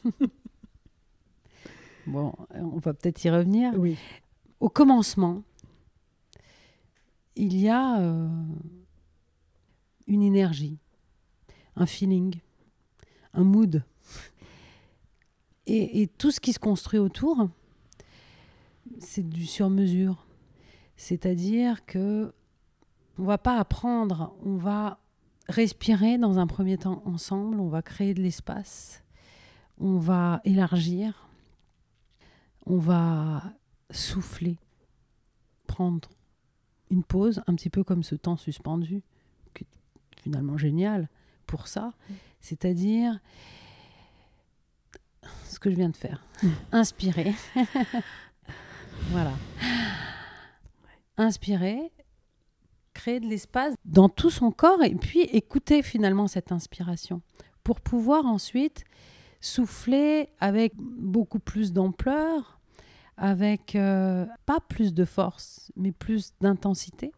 Bon, 2.06 2.34
on 2.54 2.78
va 2.78 2.94
peut-être 2.94 3.24
y 3.24 3.30
revenir. 3.30 3.72
Oui. 3.78 3.96
Au 4.58 4.68
commencement, 4.68 5.42
il 7.36 7.56
y 7.56 7.68
a 7.68 8.00
euh, 8.00 8.28
une 10.08 10.22
énergie, 10.22 10.78
un 11.76 11.86
feeling, 11.86 12.40
un 13.34 13.44
mood. 13.44 13.84
Et, 15.66 16.08
tout 16.18 16.30
ce 16.30 16.40
qui 16.40 16.52
se 16.52 16.58
construit 16.58 16.98
autour, 16.98 17.48
c'est 18.98 19.26
du 19.26 19.46
sur-mesure. 19.46 20.26
C'est-à-dire 20.96 21.86
que 21.86 22.32
on 23.18 23.24
va 23.24 23.38
pas 23.38 23.58
apprendre, 23.58 24.34
on 24.44 24.56
va 24.56 24.98
respirer 25.48 26.18
dans 26.18 26.38
un 26.38 26.46
premier 26.46 26.78
temps 26.78 27.02
ensemble, 27.04 27.60
on 27.60 27.68
va 27.68 27.82
créer 27.82 28.14
de 28.14 28.22
l'espace, 28.22 29.04
on 29.78 29.98
va 29.98 30.40
élargir, 30.44 31.28
on 32.66 32.78
va 32.78 33.42
souffler, 33.90 34.58
prendre 35.66 36.08
une 36.90 37.04
pause, 37.04 37.42
un 37.46 37.54
petit 37.54 37.70
peu 37.70 37.84
comme 37.84 38.02
ce 38.02 38.14
temps 38.14 38.36
suspendu, 38.36 39.02
qui 39.54 39.64
est 39.64 40.22
finalement 40.22 40.56
génial 40.56 41.08
pour 41.46 41.68
ça, 41.68 41.92
c'est-à-dire 42.40 43.20
ce 45.48 45.58
que 45.58 45.70
je 45.70 45.76
viens 45.76 45.90
de 45.90 45.96
faire. 45.96 46.24
Inspirer. 46.72 47.34
voilà. 49.10 49.32
Inspirer, 51.16 51.92
créer 52.94 53.20
de 53.20 53.26
l'espace 53.26 53.74
dans 53.84 54.08
tout 54.08 54.30
son 54.30 54.50
corps 54.50 54.82
et 54.82 54.94
puis 54.94 55.20
écouter 55.22 55.82
finalement 55.82 56.26
cette 56.26 56.52
inspiration 56.52 57.20
pour 57.64 57.80
pouvoir 57.80 58.26
ensuite 58.26 58.84
souffler 59.40 60.28
avec 60.40 60.72
beaucoup 60.76 61.38
plus 61.38 61.72
d'ampleur, 61.72 62.60
avec 63.16 63.74
euh, 63.74 64.24
pas 64.46 64.60
plus 64.60 64.94
de 64.94 65.04
force, 65.04 65.70
mais 65.76 65.92
plus 65.92 66.32
d'intensité. 66.40 67.12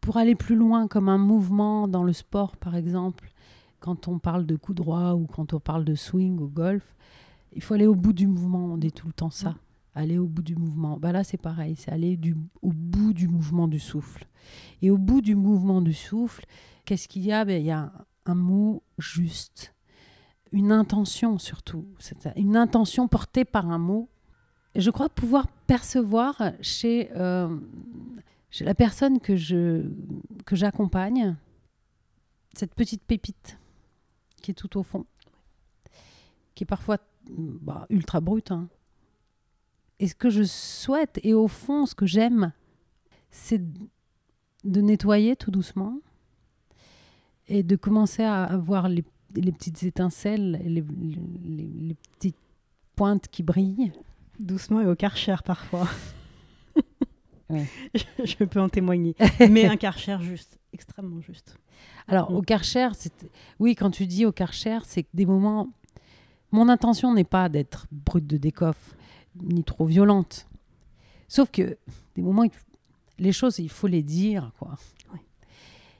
Pour 0.00 0.16
aller 0.16 0.34
plus 0.34 0.56
loin, 0.56 0.88
comme 0.88 1.08
un 1.08 1.18
mouvement 1.18 1.88
dans 1.88 2.02
le 2.02 2.12
sport, 2.12 2.56
par 2.56 2.76
exemple, 2.76 3.32
quand 3.78 4.08
on 4.08 4.18
parle 4.18 4.46
de 4.46 4.56
coup 4.56 4.74
droit 4.74 5.12
ou 5.14 5.26
quand 5.26 5.54
on 5.54 5.60
parle 5.60 5.84
de 5.84 5.94
swing 5.94 6.38
ou 6.38 6.48
golf, 6.48 6.96
il 7.52 7.62
faut 7.62 7.74
aller 7.74 7.86
au 7.86 7.94
bout 7.94 8.12
du 8.12 8.26
mouvement. 8.26 8.66
On 8.74 8.76
dit 8.76 8.92
tout 8.92 9.06
le 9.06 9.12
temps 9.12 9.30
ça. 9.30 9.56
Aller 9.94 10.18
au 10.18 10.26
bout 10.26 10.42
du 10.42 10.54
mouvement. 10.54 10.98
Bah 10.98 11.12
là, 11.12 11.24
c'est 11.24 11.36
pareil. 11.36 11.74
C'est 11.76 11.90
aller 11.90 12.16
du, 12.16 12.36
au 12.62 12.72
bout 12.72 13.12
du 13.12 13.26
mouvement 13.26 13.66
du 13.68 13.80
souffle. 13.80 14.26
Et 14.82 14.90
au 14.90 14.98
bout 14.98 15.20
du 15.20 15.34
mouvement 15.34 15.80
du 15.80 15.92
souffle, 15.92 16.44
qu'est-ce 16.84 17.08
qu'il 17.08 17.22
y 17.22 17.32
a? 17.32 17.44
Ben, 17.44 17.60
Il 17.60 17.66
y 17.66 17.72
a 17.72 17.80
un, 17.80 17.92
un 18.26 18.34
mot 18.34 18.82
juste, 18.98 19.74
une 20.52 20.72
intention 20.72 21.38
surtout. 21.38 21.86
C'est 21.98 22.16
une 22.36 22.56
intention 22.56 23.08
portée 23.08 23.44
par 23.44 23.70
un 23.70 23.78
mot. 23.78 24.08
Je 24.76 24.90
crois 24.90 25.08
pouvoir 25.08 25.48
percevoir 25.66 26.40
chez, 26.60 27.10
euh, 27.16 27.48
chez 27.48 28.29
la 28.60 28.74
personne 28.74 29.20
que 29.20 29.36
je 29.36 29.84
que 30.46 30.56
j'accompagne 30.56 31.36
cette 32.54 32.74
petite 32.74 33.02
pépite 33.04 33.58
qui 34.42 34.50
est 34.50 34.54
tout 34.54 34.76
au 34.78 34.82
fond, 34.82 35.06
qui 36.54 36.64
est 36.64 36.66
parfois 36.66 36.98
bah, 37.28 37.86
ultra 37.90 38.20
brute. 38.20 38.50
hein. 38.50 38.68
Et 40.00 40.08
ce 40.08 40.14
que 40.14 40.30
je 40.30 40.42
souhaite, 40.42 41.20
et 41.22 41.34
au 41.34 41.46
fond, 41.46 41.84
ce 41.86 41.94
que 41.94 42.06
j'aime, 42.06 42.52
c'est 43.30 43.62
de 44.64 44.80
nettoyer 44.80 45.36
tout 45.36 45.50
doucement 45.50 45.98
et 47.48 47.62
de 47.62 47.76
commencer 47.76 48.22
à 48.24 48.44
avoir 48.44 48.88
les, 48.88 49.04
les 49.34 49.52
petites 49.52 49.82
étincelles, 49.82 50.60
les, 50.64 50.82
les- 51.44 51.94
petites 52.18 52.36
pointes 52.96 53.28
qui 53.28 53.42
brillent. 53.42 53.92
Doucement 54.38 54.80
et 54.80 54.86
au 54.86 54.96
karcher 54.96 55.36
parfois. 55.44 55.86
Je, 58.24 58.44
peux 58.44 58.60
en 58.60 58.68
témoigner. 58.68 59.14
Mais 59.50 59.64
un 59.66 59.76
karcher 59.76 60.16
juste, 60.20 60.58
extrêmement 60.72 61.20
juste. 61.20 61.56
Alors, 62.08 62.30
Mm. 62.30 62.34
au 62.36 62.42
Karcher, 62.42 62.88
c'est- 62.94 63.30
oui, 63.58 63.74
quand 63.74 63.90
tu 63.90 64.06
dis 64.06 64.26
au 64.26 64.32
Karcher, 64.32 64.78
c'est 64.84 65.02
que 65.04 65.08
des 65.14 65.26
moments. 65.26 65.68
Mon 66.52 66.68
intention 66.68 67.14
n'est 67.14 67.24
pas 67.24 67.48
d'être 67.48 67.86
brute 67.92 68.26
de 68.26 68.36
décoffre, 68.36 68.96
ni 69.40 69.62
trop 69.62 69.84
violente. 69.84 70.46
Sauf 71.28 71.50
que 71.50 71.78
des 72.16 72.22
moments, 72.22 72.44
les 73.18 73.32
choses, 73.32 73.58
il 73.60 73.68
faut 73.70 73.86
les 73.86 74.02
dire, 74.02 74.50
quoi. 74.58 74.74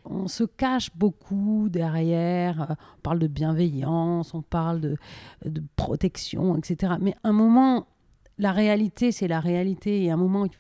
On 0.07 0.26
se 0.28 0.45
cache 0.45 0.90
beaucoup 0.97 1.69
derrière, 1.69 2.62
euh, 2.71 2.75
on 2.99 3.00
parle 3.02 3.19
de 3.19 3.26
bienveillance, 3.26 4.33
on 4.35 4.40
parle 4.42 4.80
de, 4.80 4.97
de 5.45 5.62
protection, 5.76 6.57
etc. 6.57 6.95
Mais 7.00 7.14
un 7.23 7.33
moment, 7.33 7.87
la 8.38 8.50
réalité, 8.52 9.12
c'est 9.12 9.28
la 9.28 9.40
réalité. 9.40 10.02
Et 10.04 10.11
un 10.11 10.16
moment, 10.16 10.47
il- 10.47 10.50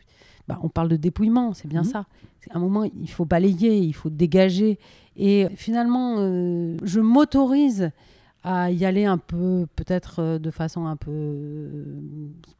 bah, 0.52 0.58
on 0.62 0.68
parle 0.68 0.88
de 0.88 0.96
dépouillement, 0.96 1.52
c'est 1.54 1.68
bien 1.68 1.82
Mhm. 1.82 1.86
ça. 1.88 2.06
C'est 2.40 2.54
un 2.56 2.58
moment, 2.58 2.84
il 2.84 3.10
faut 3.10 3.24
balayer, 3.24 3.78
il 3.78 3.92
faut 3.92 4.10
dégager. 4.10 4.78
Et 5.16 5.48
finalement, 5.56 6.16
euh, 6.18 6.76
je 6.82 7.00
m'autorise 7.00 7.90
à 8.42 8.70
y 8.70 8.86
aller 8.86 9.04
un 9.04 9.18
peu, 9.18 9.66
peut-être 9.76 10.20
euh, 10.20 10.38
de 10.38 10.50
façon 10.50 10.86
un 10.86 10.96
peu, 10.96 11.10
euh, 11.10 11.84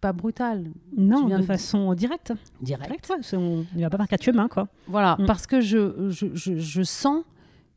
pas 0.03 0.13
brutale, 0.13 0.65
Non, 0.97 1.27
de 1.27 1.37
de- 1.39 1.43
façon 1.43 1.95
directe. 1.95 2.33
directe. 2.61 2.89
Direct, 2.91 3.09
ouais, 3.33 3.39
on 3.39 3.65
ne 3.75 3.81
va 3.81 3.89
pas 3.91 3.97
par 3.97 4.09
quatre 4.09 4.23
chemins, 4.23 4.49
quoi. 4.49 4.69
Voilà, 4.89 5.17
Mm. 5.19 5.25
parce 5.27 5.47
que 5.47 5.61
je, 5.63 6.11
je, 6.11 6.27
je- 6.35 6.59
je 6.59 6.83
sens 6.83 7.25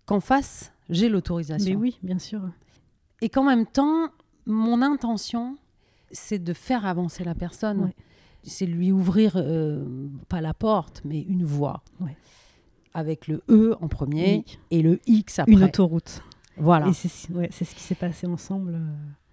qu'en 0.06 0.20
face, 0.20 0.74
j'ai 0.90 1.08
l'autorisation. 1.08 1.70
Mais 1.72 1.78
oui, 1.78 1.98
bien 2.04 2.20
sûr. 2.20 2.42
Et 3.22 3.30
qu'en 3.30 3.44
même 3.44 3.66
temps, 3.66 4.10
mon 4.46 4.82
intention, 4.82 5.56
c'est 6.12 6.40
de 6.44 6.52
faire 6.52 6.86
avancer 6.86 7.24
la 7.24 7.36
personne. 7.36 7.86
Ouais. 7.86 7.96
C'est 8.44 8.66
lui 8.66 8.92
ouvrir, 8.92 9.34
euh, 9.38 9.86
pas 10.30 10.42
la 10.42 10.54
porte, 10.54 11.02
mais 11.06 11.22
une 11.22 11.44
voie. 11.46 11.82
Ouais. 12.02 12.16
Avec 12.94 13.28
le 13.28 13.42
E 13.50 13.76
en 13.82 13.88
premier 13.88 14.44
Oui. 14.48 14.58
et 14.72 14.82
le 14.82 15.00
X 15.08 15.40
après. 15.40 15.52
Une 15.54 15.64
autoroute. 15.64 16.22
Voilà. 16.58 16.88
Et 16.90 16.94
c'est 16.94 17.32
ouais, 17.32 17.50
ce 17.52 17.64
qui 17.64 17.82
s'est 17.82 17.96
passé 17.96 18.28
ensemble. 18.28 18.76
euh. 18.76 18.86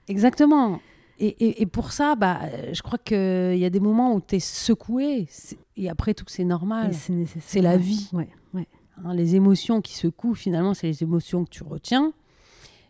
Exactement. 0.09 0.81
Et, 1.19 1.26
et- 1.45 1.62
et 1.62 1.67
pour 1.67 1.93
ça, 1.93 2.14
bah, 2.14 2.40
je 2.73 2.81
crois 2.81 2.99
qu'il 2.99 3.59
y 3.59 3.64
a 3.64 3.71
des 3.71 3.81
moments 3.81 4.14
où 4.14 4.21
tu 4.23 4.37
es 4.37 4.40
secoué. 4.40 5.29
Et 5.76 5.90
après 5.90 6.14
tout, 6.14 6.25
c'est 6.29 6.45
normal. 6.45 6.93
C'est 6.95 7.61
la 7.61 7.76
vie. 7.76 8.09
Ouais, 8.14 8.29
ouais. 8.55 8.67
Hein, 9.05 9.12
les 9.14 9.35
émotions 9.37 9.83
qui 9.83 9.95
secouent, 9.95 10.35
finalement, 10.35 10.73
c'est 10.73 10.87
les 10.87 11.02
émotions 11.02 11.45
que 11.45 11.50
tu 11.50 11.62
retiens. 11.62 12.12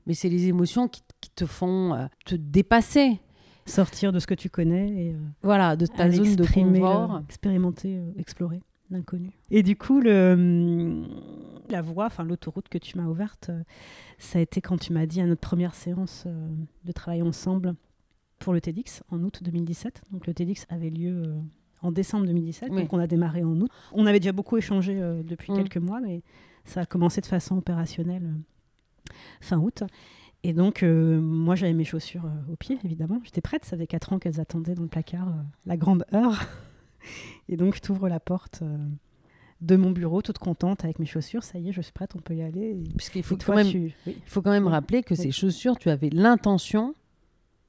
Mais 0.06 0.14
c'est 0.14 0.28
les 0.28 0.46
émotions 0.46 0.86
qui, 0.86 1.02
qui 1.20 1.30
te 1.30 1.44
font 1.46 1.94
euh, 1.94 2.06
te 2.24 2.34
dépasser. 2.36 3.20
Sortir 3.66 4.12
de 4.12 4.18
ce 4.18 4.26
que 4.26 4.34
tu 4.34 4.50
connais 4.50 4.88
et 4.90 5.12
euh, 5.14 5.18
Voilà, 5.42 5.76
de 5.76 5.86
ta 5.86 6.10
zone 6.10 6.34
de 6.36 6.44
confort. 6.46 7.14
euh, 7.16 7.20
expérimenter, 7.20 7.96
euh, 7.98 8.10
explorer 8.18 8.62
l'inconnu. 8.90 9.30
Et 9.50 9.62
du 9.62 9.76
coup, 9.76 10.00
le, 10.00 10.32
hum, 10.32 11.06
la 11.68 11.80
voie, 11.82 12.06
enfin 12.06 12.24
l'autoroute 12.24 12.68
que 12.68 12.78
tu 12.78 12.98
m'as 12.98 13.06
ouverte, 13.06 13.50
ça 14.18 14.38
a 14.38 14.42
été 14.42 14.60
quand 14.60 14.76
tu 14.78 14.92
m'as 14.92 15.06
dit 15.06 15.20
à 15.20 15.26
notre 15.26 15.40
première 15.40 15.74
séance 15.74 16.24
euh, 16.26 16.48
de 16.84 16.92
travail 16.92 17.22
ensemble 17.22 17.74
pour 18.40 18.52
le 18.52 18.60
TEDx 18.60 19.02
en 19.10 19.22
août 19.22 19.40
2017. 19.44 20.02
Donc 20.10 20.26
le 20.26 20.34
TEDx 20.34 20.66
avait 20.70 20.90
lieu 20.90 21.22
euh, 21.26 21.38
en 21.82 21.92
décembre 21.92 22.26
2017, 22.26 22.70
Oui. 22.72 22.82
donc 22.82 22.92
on 22.92 22.98
a 22.98 23.06
démarré 23.06 23.44
en 23.44 23.58
août. 23.60 23.70
On 23.92 24.06
avait 24.06 24.18
déjà 24.20 24.32
beaucoup 24.32 24.56
échangé 24.56 25.00
euh, 25.00 25.22
depuis 25.22 25.52
Mm. 25.52 25.56
quelques 25.56 25.76
mois, 25.76 26.00
mais 26.00 26.22
ça 26.64 26.80
a 26.80 26.86
commencé 26.86 27.20
de 27.20 27.26
façon 27.26 27.56
opérationnelle 27.58 28.24
euh, 28.24 29.12
fin 29.40 29.58
août. 29.58 29.84
Et 30.42 30.52
donc, 30.54 30.82
euh, 30.82 31.20
moi, 31.20 31.54
j'avais 31.54 31.74
mes 31.74 31.84
chaussures 31.84 32.24
euh, 32.24 32.52
aux 32.52 32.56
pieds, 32.56 32.78
évidemment. 32.84 33.20
J'étais 33.24 33.42
prête, 33.42 33.64
ça 33.64 33.76
faisait 33.76 33.86
4 33.86 34.14
ans 34.14 34.18
qu'elles 34.18 34.40
attendaient 34.40 34.74
dans 34.74 34.82
le 34.82 34.88
placard 34.88 35.28
euh, 35.28 35.32
la 35.66 35.76
grande 35.76 36.04
heure. 36.14 36.46
Et 37.48 37.56
donc, 37.56 37.74
je 37.74 37.80
t'ouvre 37.80 38.08
la 38.08 38.20
porte 38.20 38.60
euh, 38.62 38.78
de 39.60 39.76
mon 39.76 39.90
bureau, 39.90 40.22
toute 40.22 40.38
contente, 40.38 40.82
avec 40.84 40.98
mes 40.98 41.04
chaussures. 41.06 41.44
Ça 41.44 41.58
y 41.58 41.68
est, 41.68 41.72
je 41.72 41.82
suis 41.82 41.92
prête, 41.92 42.12
on 42.16 42.20
peut 42.20 42.34
y 42.34 42.42
aller. 42.42 42.78
Puisqu'il 42.96 43.22
faut, 43.22 43.36
toi, 43.36 43.54
quand 43.54 43.62
même, 43.62 43.70
tu- 43.70 43.92
oui. 44.06 44.16
faut 44.26 44.40
quand 44.40 44.50
même 44.50 44.66
rappeler 44.66 45.02
que 45.02 45.12
Oui. 45.14 45.20
ces 45.20 45.30
chaussures, 45.30 45.76
tu 45.78 45.90
avais 45.90 46.08
l'intention. 46.10 46.94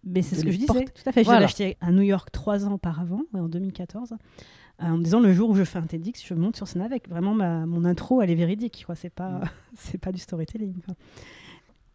Mais 0.06 0.22
c'est 0.22 0.36
ce 0.38 0.44
que 0.46 0.52
je 0.52 0.58
disais. 0.58 0.86
Tout 0.86 1.04
à 1.06 1.12
fait. 1.12 1.24
Voilà. 1.24 1.46
acheté 1.46 1.78
à 1.82 1.92
New 1.92 2.02
York 2.02 2.32
trois 2.32 2.66
ans 2.66 2.74
auparavant, 2.74 3.22
en 3.34 3.48
2014, 3.50 4.14
euh, 4.14 4.86
en 4.86 4.98
me 4.98 5.04
disant 5.04 5.20
le 5.20 5.32
jour 5.34 5.50
où 5.52 5.56
je 5.56 5.64
fais 5.64 5.78
un 5.78 5.84
TEDx, 5.86 6.26
je 6.26 6.34
monte 6.34 6.56
sur 6.56 6.68
scène 6.68 6.82
avec. 6.82 7.08
Vraiment, 7.10 7.36
ma, 7.36 7.66
mon 7.68 7.86
intro, 7.86 8.22
elle 8.22 8.32
est 8.32 8.36
véridique. 8.36 8.86
C'est 8.96 9.10
pas, 9.14 9.30
Mm. 9.40 9.44
c'est 9.76 9.98
pas 10.00 10.12
du 10.12 10.20
storytelling. 10.20 10.80
quoi. 10.86 10.96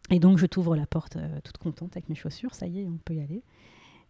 Et 0.09 0.19
donc, 0.19 0.37
je 0.37 0.45
t'ouvre 0.45 0.75
la 0.75 0.85
porte 0.85 1.17
euh, 1.17 1.39
toute 1.43 1.57
contente 1.57 1.95
avec 1.97 2.07
mes 2.09 2.15
chaussures. 2.15 2.53
Ça 2.55 2.65
y 2.67 2.81
est, 2.81 2.85
on 2.85 2.97
peut 3.03 3.13
y 3.15 3.21
aller. 3.21 3.43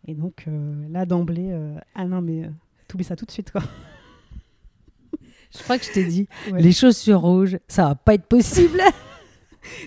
Et 0.08 0.14
donc, 0.14 0.46
euh, 0.48 0.88
là, 0.90 1.06
d'emblée, 1.06 1.50
euh, 1.52 1.76
ah 1.96 2.06
non, 2.06 2.22
mais 2.22 2.46
euh, 2.46 2.50
t'oublies 2.88 3.04
ça 3.06 3.16
tout 3.16 3.26
de 3.26 3.32
suite. 3.32 3.52
Quoi. 3.52 3.64
Je 5.58 5.64
crois 5.64 5.78
que 5.80 5.86
je 5.86 5.92
t'ai 5.94 6.04
dit, 6.06 6.28
Ouais. 6.52 6.62
les 6.62 6.74
chaussures 6.74 7.22
rouges, 7.22 7.58
ça 7.70 7.88
va 7.88 7.96
pas 7.96 8.14
être 8.16 8.26
possible. 8.28 8.80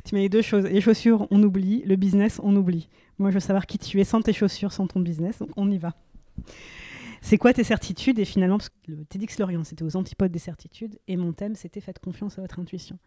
Tu 0.05 0.15
m'as 0.15 0.21
dit 0.21 0.29
deux 0.29 0.43
choses. 0.43 0.65
Les 0.65 0.81
chaussures, 0.83 1.27
on 1.31 1.43
oublie. 1.43 1.83
Le 1.87 1.97
business, 1.97 2.39
on 2.43 2.55
oublie. 2.55 2.89
Moi, 3.19 3.31
je 3.31 3.35
veux 3.35 3.41
savoir 3.41 3.65
qui 3.67 3.79
tu 3.79 3.99
es 3.99 4.05
sans 4.05 4.21
tes 4.21 4.35
chaussures, 4.35 4.73
sans 4.73 4.87
ton 4.87 5.01
business. 5.01 5.39
Donc, 5.39 5.49
on 5.57 5.71
y 5.71 5.79
va. 5.79 5.95
C'est 7.23 7.39
quoi 7.39 7.55
tes 7.55 7.65
certitudes? 7.65 8.19
Et 8.19 8.27
finalement, 8.27 8.59
parce 8.59 8.69
que 8.69 8.75
le 8.89 9.05
TEDx 9.07 9.39
Lorient, 9.39 9.65
c'était 9.65 9.83
aux 9.85 9.97
antipodes 9.97 10.33
des 10.33 10.39
certitudes. 10.39 10.99
Et 11.09 11.17
mon 11.17 11.33
thème, 11.33 11.55
c'était 11.55 11.81
faites 11.81 11.99
confiance 11.99 12.39
à 12.39 12.43
votre 12.43 12.59
intuition. 12.59 12.99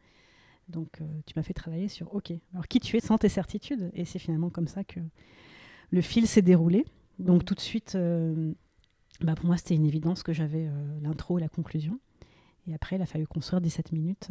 Donc, 0.69 1.01
euh, 1.01 1.05
tu 1.25 1.33
m'as 1.35 1.43
fait 1.43 1.53
travailler 1.53 1.87
sur 1.87 2.13
OK. 2.15 2.31
Alors, 2.53 2.67
qui 2.67 2.79
tu 2.79 2.97
es 2.97 2.99
sans 2.99 3.17
tes 3.17 3.29
certitudes? 3.29 3.91
Et 3.93 4.05
c'est 4.05 4.19
finalement 4.19 4.49
comme 4.49 4.67
ça 4.67 4.83
que 4.83 4.99
le 5.91 6.01
fil 6.01 6.27
s'est 6.27 6.41
déroulé. 6.41 6.85
Donc, 7.19 7.45
tout 7.45 7.53
de 7.53 7.59
suite, 7.59 7.93
euh, 7.95 8.53
bah, 9.21 9.35
pour 9.35 9.45
moi, 9.45 9.57
c'était 9.57 9.75
une 9.75 9.85
évidence 9.85 10.23
que 10.23 10.33
j'avais 10.33 10.67
euh, 10.67 10.99
l'intro 11.01 11.37
et 11.37 11.41
la 11.41 11.49
conclusion. 11.49 11.99
Et 12.67 12.73
après, 12.73 12.95
il 12.95 13.01
a 13.01 13.05
fallu 13.05 13.27
construire 13.27 13.61
17 13.61 13.91
minutes. 13.91 14.29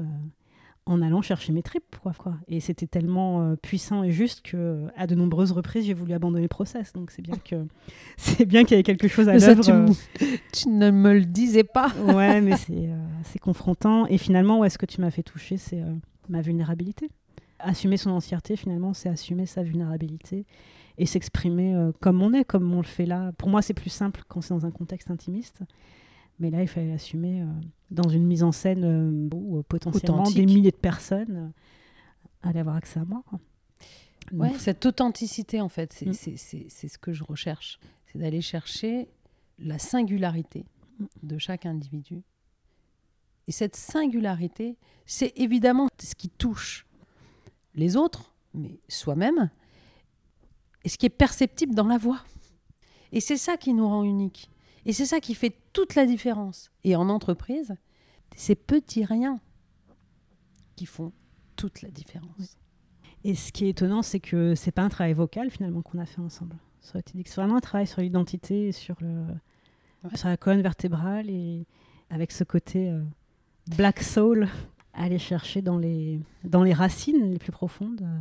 en 0.85 1.01
allant 1.01 1.23
chercher 1.23 1.53
mes 1.53 1.63
tripes. 1.63 1.97
Quoi, 2.03 2.13
quoi. 2.15 2.35
Et 2.49 2.59
c'était 2.59 2.87
tellement 2.87 3.55
puissant 3.57 4.03
et 4.03 4.11
juste 4.11 4.41
que 4.41 4.89
à 4.97 5.07
de 5.07 5.15
nombreuses 5.15 5.53
reprises, 5.53 5.85
j'ai 5.85 5.95
voulu 5.95 6.15
abandonner 6.15 6.43
le 6.43 6.49
process. 6.49 6.95
Donc 6.95 7.11
c'est 7.13 7.23
bien 7.23 7.37
que 7.37 7.67
c'est 8.17 8.47
bien 8.47 8.65
qu'il 8.65 8.79
y 8.79 8.81
ait 8.81 8.83
quelque 8.83 9.07
chose 9.07 9.29
à 9.29 9.37
l'œuvre. 9.37 9.63
tu, 9.63 10.41
tu 10.53 10.69
ne 10.71 10.91
me 10.91 11.13
le 11.13 11.27
disais 11.27 11.63
pas. 11.63 11.93
ouais, 12.15 12.41
mais 12.41 12.57
c'est 12.57 12.89
c'est 13.25 13.39
confrontant. 13.39 14.07
Et 14.07 14.17
finalement, 14.17 14.61
où 14.61 14.65
est-ce 14.65 14.79
que 14.79 14.87
tu 14.87 15.03
m'as 15.03 15.11
fait 15.11 15.23
toucher? 15.23 15.59
C'est 15.59 15.85
ma 16.29 16.41
vulnérabilité. 16.41 17.11
Assumer 17.59 17.97
son 17.97 18.11
entièreté, 18.11 18.57
finalement, 18.57 18.93
c'est 18.93 19.09
assumer 19.09 19.47
sa 19.47 19.63
vulnérabilité 19.63 20.47
et 20.99 21.07
s'exprimer 21.07 21.75
euh, 21.75 21.93
comme 22.01 22.21
on 22.23 22.33
est, 22.33 22.45
comme 22.45 22.73
on 22.73 22.79
le 22.79 22.87
fait 22.87 23.07
là. 23.07 23.33
Pour 23.39 23.49
moi, 23.49 23.63
c'est 23.63 23.75
plus 23.75 23.91
simple 23.91 24.23
quand 24.29 24.41
c'est 24.41 24.53
dans 24.55 24.67
un 24.67 24.71
contexte 24.71 25.11
intimiste. 25.11 25.61
Mais 26.41 26.51
là, 26.51 26.63
il 26.63 26.69
fallait 26.69 26.89
l'assumer 26.91 27.43
euh, 27.43 27.47
dans 27.91 28.09
une 28.09 28.25
mise 28.27 28.43
en 28.43 28.51
scène 28.53 28.85
euh, 28.85 29.29
où 29.37 29.63
potentiellement 29.63 30.23
Authentique. 30.23 30.37
des 30.39 30.47
milliers 30.47 30.71
de 30.73 30.77
personnes 30.77 31.53
allaient 32.43 32.61
avoir 32.61 32.77
accès 32.77 32.99
à 32.99 33.05
moi. 33.05 33.23
Ouais, 34.33 34.49
Donc, 34.51 34.57
cette 34.59 34.85
authenticité, 34.87 35.61
en 35.61 35.69
fait, 35.69 35.93
c'est 35.93 36.07
Mm. 36.07 36.37
c'est 36.69 36.89
ce 36.89 36.99
que 36.99 37.13
je 37.13 37.23
recherche. 37.23 37.79
C'est 38.07 38.19
d'aller 38.19 38.41
chercher 38.41 39.09
la 39.59 39.79
singularité 39.79 40.65
Mm. 40.99 41.05
de 41.23 41.39
chaque 41.39 41.65
individu. 41.67 42.23
Et 43.49 43.53
cette 43.53 43.77
singularité, 43.77 44.77
c'est 45.07 45.33
évidemment 45.37 45.89
ce 46.01 46.15
qui 46.15 46.29
touche 46.29 46.87
les 47.75 47.97
autres, 47.97 48.35
mais 48.55 48.81
soi-même, 48.89 49.51
et 50.85 50.89
ce 50.89 50.99
qui 50.99 51.07
est 51.07 51.11
perceptible 51.11 51.75
dans 51.75 51.87
la 51.87 51.99
voix. 51.99 52.21
Et 53.13 53.21
c'est 53.21 53.37
ça 53.37 53.57
qui 53.57 53.73
nous 53.75 53.87
rend 53.89 54.05
uniques. 54.05 54.51
Et 54.85 54.93
c'est 54.93 55.07
ça 55.07 55.21
qui 55.21 55.35
fait 55.35 55.57
toute 55.73 55.95
la 55.95 56.07
différence. 56.07 56.71
Et 56.85 56.97
en 56.97 57.09
entreprise, 57.09 57.75
ces 58.37 58.55
petits 58.55 59.05
riens 59.05 59.41
qui 60.77 60.87
font 60.87 61.13
toute 61.57 61.83
la 61.83 61.91
différence. 61.91 62.57
Et 63.25 63.35
ce 63.35 63.53
qui 63.53 63.67
est 63.67 63.71
étonnant, 63.71 64.03
c'est 64.03 64.19
que 64.19 64.55
c'est 64.55 64.73
pas 64.73 64.83
un 64.83 64.89
travail 64.89 65.13
vocal 65.13 65.51
finalement 65.51 65.83
qu'on 65.83 65.99
a 65.99 66.07
fait 66.07 66.21
ensemble. 66.21 66.57
C'est 66.81 67.37
vraiment 67.37 67.57
un 67.57 67.61
travail 67.61 67.87
sur 67.87 68.01
l'identité, 68.01 68.73
sur, 68.73 68.97
le, 69.01 69.25
Ouais. 70.05 70.17
sur 70.17 70.29
la 70.29 70.37
colonne 70.37 70.63
vertébrale 70.63 71.31
et 71.31 71.65
avec 72.11 72.33
ce 72.33 72.43
côté 72.43 72.91
euh, 72.91 73.03
black 73.77 74.03
soul, 74.03 74.49
aller 74.95 75.19
chercher 75.19 75.63
dans 75.63 75.79
les, 75.79 76.21
dans 76.45 76.63
les 76.63 76.73
racines 76.73 77.31
les 77.31 77.39
plus 77.39 77.53
profondes 77.53 78.03
euh, 78.03 78.19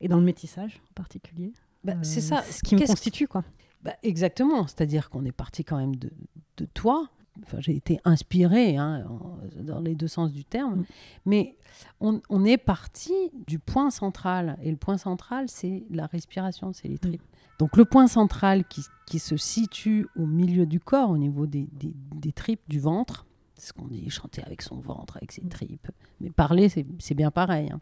et 0.00 0.08
dans 0.08 0.18
le 0.18 0.24
métissage 0.24 0.80
en 0.90 0.94
particulier. 0.94 1.52
Bah, 1.82 1.92
Euh, 1.94 1.98
c'est 2.02 2.20
ça. 2.20 2.42
Ce 2.42 2.62
qui 2.62 2.74
me 2.76 2.86
constitue, 2.86 3.28
quoi. 3.28 3.44
Bah, 3.82 3.94
exactement, 4.02 4.66
c'est-à-dire 4.66 5.10
qu'on 5.10 5.24
est 5.24 5.32
parti 5.32 5.64
quand 5.64 5.76
même 5.76 5.96
de, 5.96 6.10
de 6.56 6.64
toi. 6.64 7.08
Enfin, 7.42 7.58
j'ai 7.60 7.74
été 7.76 8.00
inspirée 8.04 8.76
hein, 8.76 9.04
en- 9.10 9.38
dans 9.62 9.80
les 9.80 9.94
deux 9.96 10.06
sens 10.08 10.32
du 10.32 10.44
terme, 10.44 10.80
Mm. 10.80 10.84
mais 11.26 11.56
on, 12.00 12.22
on 12.30 12.44
est 12.44 12.56
parti 12.56 13.12
du 13.46 13.58
point 13.58 13.90
central. 13.90 14.56
Et 14.62 14.70
le 14.70 14.76
point 14.76 14.96
central, 14.98 15.48
c'est 15.48 15.84
la 15.90 16.06
respiration, 16.06 16.72
c'est 16.72 16.88
les 16.88 16.98
tripes. 16.98 17.22
Donc 17.58 17.76
le 17.76 17.84
point 17.84 18.06
central 18.06 18.64
qui, 18.64 18.82
qui 19.06 19.18
se 19.18 19.36
situe 19.36 20.06
au 20.16 20.26
milieu 20.26 20.64
du 20.64 20.80
corps, 20.80 21.10
au 21.10 21.18
niveau 21.18 21.46
des, 21.46 21.68
des- 21.72 21.94
des 22.14 22.32
tripes, 22.32 22.62
du 22.68 22.78
ventre, 22.80 23.26
c'est 23.56 23.68
ce 23.68 23.72
qu'on 23.72 23.86
dit, 23.86 24.08
chanter 24.10 24.42
avec 24.44 24.62
son 24.62 24.76
ventre, 24.80 25.16
avec 25.16 25.32
ses 25.32 25.42
Mm. 25.44 25.48
tripes. 25.48 25.88
Mais 26.20 26.30
parler, 26.30 26.68
c'est 26.68 27.14
bien 27.14 27.30
pareil. 27.30 27.70
hein. 27.70 27.80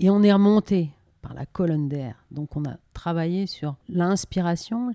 Et 0.00 0.10
on 0.10 0.22
est 0.22 0.32
remonté 0.32 0.90
par 1.22 1.34
la 1.34 1.46
colonne 1.46 1.88
d'air. 1.88 2.24
Donc 2.30 2.56
on 2.56 2.64
a 2.64 2.76
travaillé 2.92 3.46
sur 3.46 3.76
l'inspiration, 3.88 4.92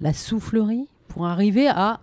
la 0.00 0.12
soufflerie, 0.12 0.88
pour 1.08 1.26
arriver 1.26 1.68
à... 1.68 2.00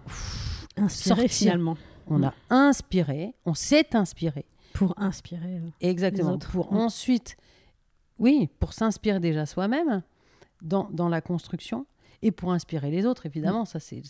Inspirer 0.75 1.15
Sortir. 1.21 1.31
finalement. 1.31 1.77
On 2.07 2.19
Mm. 2.19 2.23
a 2.25 2.33
inspiré, 2.49 3.33
on 3.45 3.53
s'est 3.53 3.95
inspiré. 3.95 4.45
Pour 4.73 4.93
inspirer. 4.97 5.57
euh, 5.57 5.69
Exactement. 5.81 6.29
Les 6.29 6.35
autres. 6.35 6.51
Pour 6.51 6.73
Mm. 6.73 6.77
ensuite, 6.77 7.37
oui, 8.19 8.49
pour 8.59 8.73
s'inspirer 8.73 9.19
déjà 9.19 9.45
soi-même 9.45 10.01
dans, 10.61 10.89
dans 10.91 11.09
la 11.09 11.21
construction 11.21 11.85
et 12.23 12.31
pour 12.31 12.51
inspirer 12.51 12.89
les 12.89 13.05
autres, 13.05 13.25
évidemment, 13.25 13.65
ça 13.65 13.79
c'est 13.79 14.01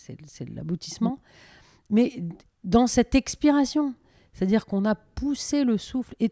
l'aboutissement. 0.50 1.20
Mais 1.90 2.24
dans 2.64 2.88
cette 2.88 3.16
expiration, 3.16 3.94
c'est-à-dire 4.34 4.66
qu'on 4.66 4.86
a 4.86 4.96
poussé 4.96 5.64
le 5.64 5.78
souffle 5.78 6.16
et 6.20 6.32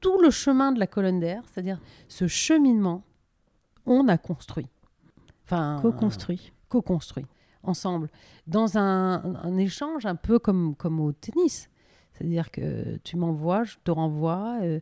tout 0.00 0.20
le 0.20 0.30
chemin 0.30 0.72
de 0.72 0.78
la 0.78 0.86
colonne 0.86 1.20
d'air, 1.20 1.42
c'est-à-dire 1.46 1.80
ce 2.08 2.26
cheminement, 2.26 3.02
on 3.86 4.08
a 4.08 4.18
construit. 4.18 4.68
Enfin, 5.44 5.78
Co-construit. 5.80 6.52
co-construit 6.68 7.26
ensemble 7.62 8.10
dans 8.46 8.78
un, 8.78 9.34
un 9.36 9.56
échange 9.56 10.06
un 10.06 10.14
peu 10.14 10.38
comme, 10.38 10.74
comme 10.76 11.00
au 11.00 11.12
tennis. 11.12 11.68
C'est-à-dire 12.12 12.50
que 12.50 12.96
tu 13.04 13.16
m'envoies, 13.16 13.64
je 13.64 13.76
te 13.84 13.90
renvoie, 13.90 14.58
euh, 14.62 14.80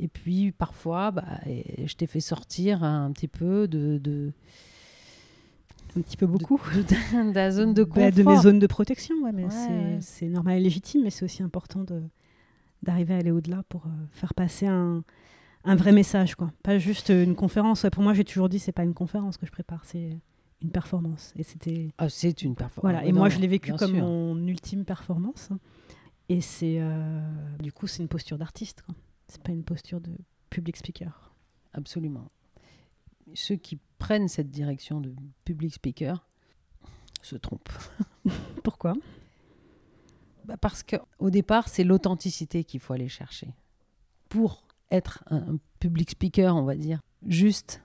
et 0.00 0.08
puis 0.08 0.52
parfois, 0.52 1.10
bah, 1.10 1.24
je 1.46 1.94
t'ai 1.94 2.06
fait 2.06 2.20
sortir 2.20 2.82
un 2.82 3.10
petit 3.12 3.28
peu 3.28 3.68
de, 3.68 3.98
de, 3.98 4.32
Un 5.96 6.00
petit 6.00 6.16
peu 6.16 6.26
beaucoup. 6.26 6.60
de, 6.74 7.50
zone 7.50 7.74
de 7.74 7.84
confort. 7.84 8.02
Bah, 8.04 8.10
de 8.10 8.22
mes 8.22 8.36
zones 8.36 8.58
de 8.58 8.66
protection, 8.66 9.14
ouais, 9.22 9.32
mais 9.32 9.44
Ouais, 9.44 9.98
c'est, 10.00 10.26
normal 10.28 10.58
et 10.58 10.60
légitime, 10.60 11.02
mais 11.04 11.10
c'est 11.10 11.24
aussi 11.24 11.42
important 11.42 11.84
de, 11.84 12.02
d'arriver 12.82 13.14
à 13.14 13.18
aller 13.18 13.30
au-delà 13.30 13.62
pour 13.68 13.86
euh, 13.86 13.90
faire 14.12 14.34
passer 14.34 14.66
un, 14.66 15.04
un 15.64 15.76
vrai 15.76 15.92
message, 15.92 16.34
quoi. 16.34 16.52
Pas 16.62 16.78
juste 16.78 17.10
une 17.10 17.34
conférence. 17.36 17.84
Ouais, 17.84 17.90
Pour 17.90 18.02
moi, 18.02 18.12
j'ai 18.14 18.24
toujours 18.24 18.48
dit, 18.48 18.58
c'est 18.58 18.72
pas 18.72 18.84
une 18.84 18.94
conférence 18.94 19.36
que 19.36 19.46
je 19.46 19.52
prépare, 19.52 19.84
c'est 19.84 20.18
une 20.62 20.70
performance. 20.70 21.32
Et 21.36 21.42
c'était 21.42 21.88
Ah, 21.98 22.08
c'est 22.08 22.42
une 22.42 22.54
performance. 22.54 22.82
voilà. 22.82 22.98
Ah, 23.02 23.06
Et 23.08 23.12
non, 23.12 23.20
moi, 23.20 23.28
je 23.28 23.38
l'ai 23.38 23.46
vécu 23.46 23.72
comme 23.74 23.94
sûr. 23.94 24.04
mon 24.04 24.36
ultime 24.46 24.84
performance. 24.84 25.50
Et 26.28 26.40
c'est, 26.40 26.78
euh, 26.80 27.20
du 27.62 27.70
coup, 27.72 27.86
c'est 27.86 28.02
une 28.02 28.08
posture 28.08 28.38
d'artiste. 28.38 28.82
C'est 29.28 29.42
pas 29.42 29.52
une 29.52 29.62
posture 29.64 30.00
de 30.00 30.10
public 30.50 30.76
speaker. 30.76 31.32
Absolument. 31.72 32.30
Ceux 33.34 33.56
qui 33.56 33.78
prennent 34.04 34.28
cette 34.28 34.50
direction 34.50 35.00
de 35.00 35.14
public 35.46 35.72
speaker 35.72 36.28
se 37.22 37.36
trompent. 37.36 37.72
Pourquoi? 38.62 38.92
Bah, 40.44 40.58
parce 40.58 40.82
qu'au 40.82 41.30
départ, 41.30 41.70
c'est 41.70 41.84
l'authenticité 41.84 42.64
qu'il 42.64 42.80
faut 42.80 42.92
aller 42.92 43.08
chercher. 43.08 43.54
Pour 44.28 44.66
être 44.90 45.24
un 45.30 45.56
public 45.80 46.10
speaker, 46.10 46.54
on 46.54 46.64
va 46.64 46.74
dire, 46.74 47.00
juste, 47.26 47.82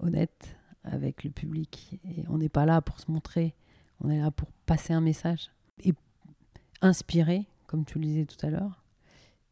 honnête 0.00 0.56
avec 0.82 1.22
le 1.22 1.30
public. 1.30 2.00
Et 2.02 2.24
on 2.28 2.38
n'est 2.38 2.48
pas 2.48 2.66
là 2.66 2.82
pour 2.82 2.98
se 2.98 3.08
montrer, 3.08 3.54
on 4.00 4.10
est 4.10 4.18
là 4.18 4.32
pour 4.32 4.50
passer 4.66 4.94
un 4.94 5.00
message. 5.00 5.52
Et 5.84 5.94
inspirer, 6.82 7.46
comme 7.68 7.84
tu 7.84 8.00
le 8.00 8.04
disais 8.04 8.24
tout 8.24 8.44
à 8.44 8.50
l'heure. 8.50 8.82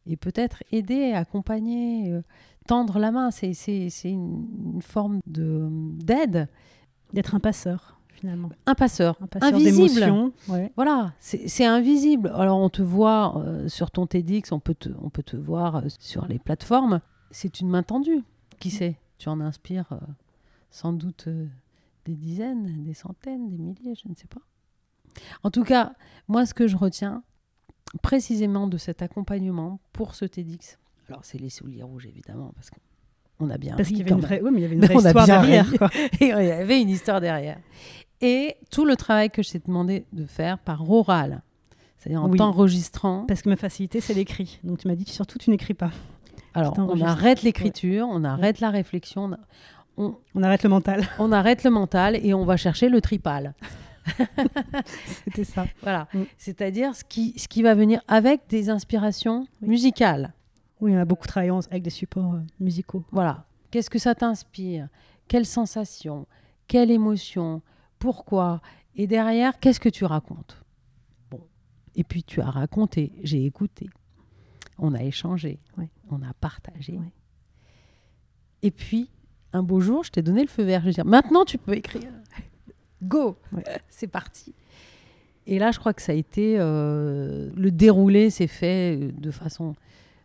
Et 0.05 0.17
peut-être 0.17 0.61
aider, 0.73 1.13
accompagner, 1.13 2.11
euh, 2.11 2.21
tendre 2.69 2.99
la 2.99 3.11
main. 3.11 3.31
C'est, 3.31 3.51
une, 4.05 4.47
une 4.75 4.81
forme 4.81 5.19
de, 5.25 5.67
d'aide. 6.03 6.47
D'être 7.11 7.33
un 7.33 7.39
passeur, 7.39 7.99
finalement. 8.09 8.51
Un 8.67 8.75
passeur, 8.75 9.17
Un 9.19 9.25
passeur 9.25 9.55
invisible. 9.55 10.31
Ouais. 10.47 10.71
Voilà, 10.75 11.13
c'est 11.19 11.65
invisible. 11.65 12.31
Alors 12.35 12.59
on 12.59 12.69
te 12.69 12.83
voit 12.83 13.35
euh, 13.39 13.67
sur 13.67 13.89
ton 13.89 14.05
TEDx, 14.05 14.51
on 14.51 14.59
peut 14.59 14.75
te, 14.75 14.89
on 15.01 15.09
peut 15.09 15.23
te 15.23 15.35
voir 15.35 15.77
euh, 15.77 15.81
sur 15.97 16.27
les 16.27 16.37
plateformes. 16.37 17.01
C'est 17.31 17.61
une 17.61 17.69
main 17.69 17.81
tendue. 17.81 18.21
Qui 18.59 18.69
sait? 18.69 18.99
Tu 19.17 19.27
en 19.27 19.41
inspires 19.41 19.91
euh, 19.91 19.97
sans 20.69 20.93
doute 20.93 21.27
des 22.05 22.15
dizaines, 22.15 22.83
des 22.83 22.93
centaines, 22.93 23.49
des 23.49 23.57
milliers, 23.57 23.95
je 23.95 24.07
ne 24.07 24.13
sais 24.13 24.27
pas. 24.27 24.41
En 25.41 25.49
tout 25.49 25.63
cas, 25.63 25.93
moi, 26.27 26.45
ce 26.45 26.53
que 26.53 26.67
je 26.67 26.77
retiens 26.77 27.23
précisément 28.03 28.67
de 28.67 28.77
cet 28.77 29.01
accompagnement 29.01 29.79
pour 29.93 30.13
ce 30.13 30.25
TEDx, 30.25 30.77
alors 31.09 31.25
c'est 31.25 31.37
les 31.39 31.49
souliers 31.49 31.83
rouges 31.83 32.05
évidemment, 32.05 32.51
parce 32.55 32.69
qu'on 32.69 33.49
a 33.49 33.57
bien 33.57 33.75
Parce 33.75 33.89
qu'il 33.89 33.97
y 33.97 34.01
avait 34.01 34.11
une 34.11 34.21
vraie, 34.21 34.41
oui, 34.43 34.49
mais 34.51 34.59
il 34.59 34.61
y 34.61 34.65
avait 34.65 34.75
une 34.75 34.81
vraie 34.85 34.95
histoire 34.95 35.25
derrière. 35.25 35.71
quoi. 35.77 35.89
Et 36.19 36.25
il 36.25 36.27
y 36.27 36.51
avait 36.51 36.81
une 36.81 36.89
histoire 36.89 37.19
derrière. 37.21 37.57
Et 38.21 38.55
tout 38.69 38.85
le 38.85 38.95
travail 38.95 39.29
que 39.29 39.41
je 39.43 39.51
t'ai 39.51 39.59
demandé 39.59 40.05
de 40.13 40.25
faire 40.25 40.57
par 40.59 40.89
oral, 40.89 41.41
c'est-à-dire 41.97 42.21
en 42.23 42.29
Oui. 42.29 42.37
t'enregistrant. 42.37 43.25
Parce 43.27 43.41
que 43.41 43.49
ma 43.49 43.55
facilité, 43.55 44.01
c'est 44.01 44.13
l'écrit. 44.13 44.59
Donc 44.63 44.79
tu 44.79 44.87
m'as 44.87 44.95
dit 44.95 45.05
surtout 45.09 45.37
tu 45.39 45.49
n'écris 45.49 45.73
pas. 45.73 45.91
Alors, 46.53 46.73
on 46.77 46.99
arrête 47.01 47.43
l'écriture, 47.43 48.07
on 48.09 48.23
arrête 48.23 48.59
la 48.59 48.71
réflexion, 48.71 49.31
on, 49.97 50.03
on- 50.03 50.15
On 50.35 50.43
arrête 50.43 50.63
le 50.63 50.69
mental. 50.69 51.07
on 51.19 51.31
arrête 51.31 51.63
le 51.63 51.69
mental 51.69 52.17
et 52.25 52.33
on 52.33 52.43
va 52.43 52.57
chercher 52.57 52.89
le 52.89 52.99
tripal. 53.01 53.53
C'était 55.23 55.43
ça. 55.43 55.65
Voilà. 55.83 56.07
Mm. 56.13 56.21
C'est-à-dire 56.37 56.95
ce 56.95 57.03
qui, 57.03 57.33
ce 57.37 57.47
qui 57.47 57.61
va 57.61 57.75
venir 57.75 58.01
avec 58.07 58.41
des 58.49 58.69
inspirations 58.69 59.47
Oui. 59.61 59.69
musicales. 59.69 60.33
Oui, 60.81 60.95
on 60.95 60.99
a 60.99 61.05
beaucoup 61.05 61.27
travaillé 61.27 61.51
avec 61.69 61.83
des 61.83 61.89
supports 61.89 62.35
euh, 62.35 62.39
musicaux. 62.59 63.03
Voilà. 63.11 63.45
Qu'est-ce 63.71 63.89
que 63.89 63.99
ça 63.99 64.15
t'inspire? 64.15 64.87
Quelle 65.27 65.45
sensation 65.45 66.25
Quelle 66.67 66.89
émotion? 66.91 67.61
Pourquoi? 67.99 68.61
Et 68.95 69.05
derrière, 69.07 69.59
qu'est-ce 69.59 69.79
que 69.79 69.89
tu 69.89 70.05
racontes? 70.05 70.63
Bon. 71.29 71.41
Et 71.95 72.03
puis 72.03 72.23
tu 72.23 72.41
as 72.41 72.49
raconté, 72.49 73.11
j'ai 73.23 73.45
écouté. 73.45 73.89
On 74.77 74.93
a 74.93 75.03
échangé, 75.03 75.59
Ouais. 75.77 75.89
on 76.09 76.21
a 76.23 76.33
partagé. 76.39 76.93
Ouais. 76.97 77.11
Et 78.61 78.71
puis, 78.71 79.09
un 79.53 79.63
beau 79.63 79.79
jour, 79.81 80.03
je 80.03 80.11
t'ai 80.11 80.21
donné 80.21 80.41
le 80.41 80.47
feu 80.47 80.63
vert. 80.63 80.81
Je 80.81 80.85
vais 80.87 80.91
dire, 80.93 81.05
maintenant 81.05 81.45
tu 81.45 81.57
peux 81.57 81.73
écrire. 81.75 82.09
Go 83.03 83.37
Ouais. 83.51 83.63
C'est 83.89 84.07
parti. 84.07 84.53
Et 85.45 85.59
là, 85.59 85.71
je 85.71 85.79
crois 85.79 85.93
que 85.93 86.01
ça 86.01 86.11
a 86.11 86.15
été. 86.15 86.55
euh, 86.59 87.49
le 87.55 87.71
déroulé 87.71 88.29
s'est 88.29 88.47
fait 88.47 88.97
euh, 88.97 89.11
de 89.11 89.31
façon 89.31 89.75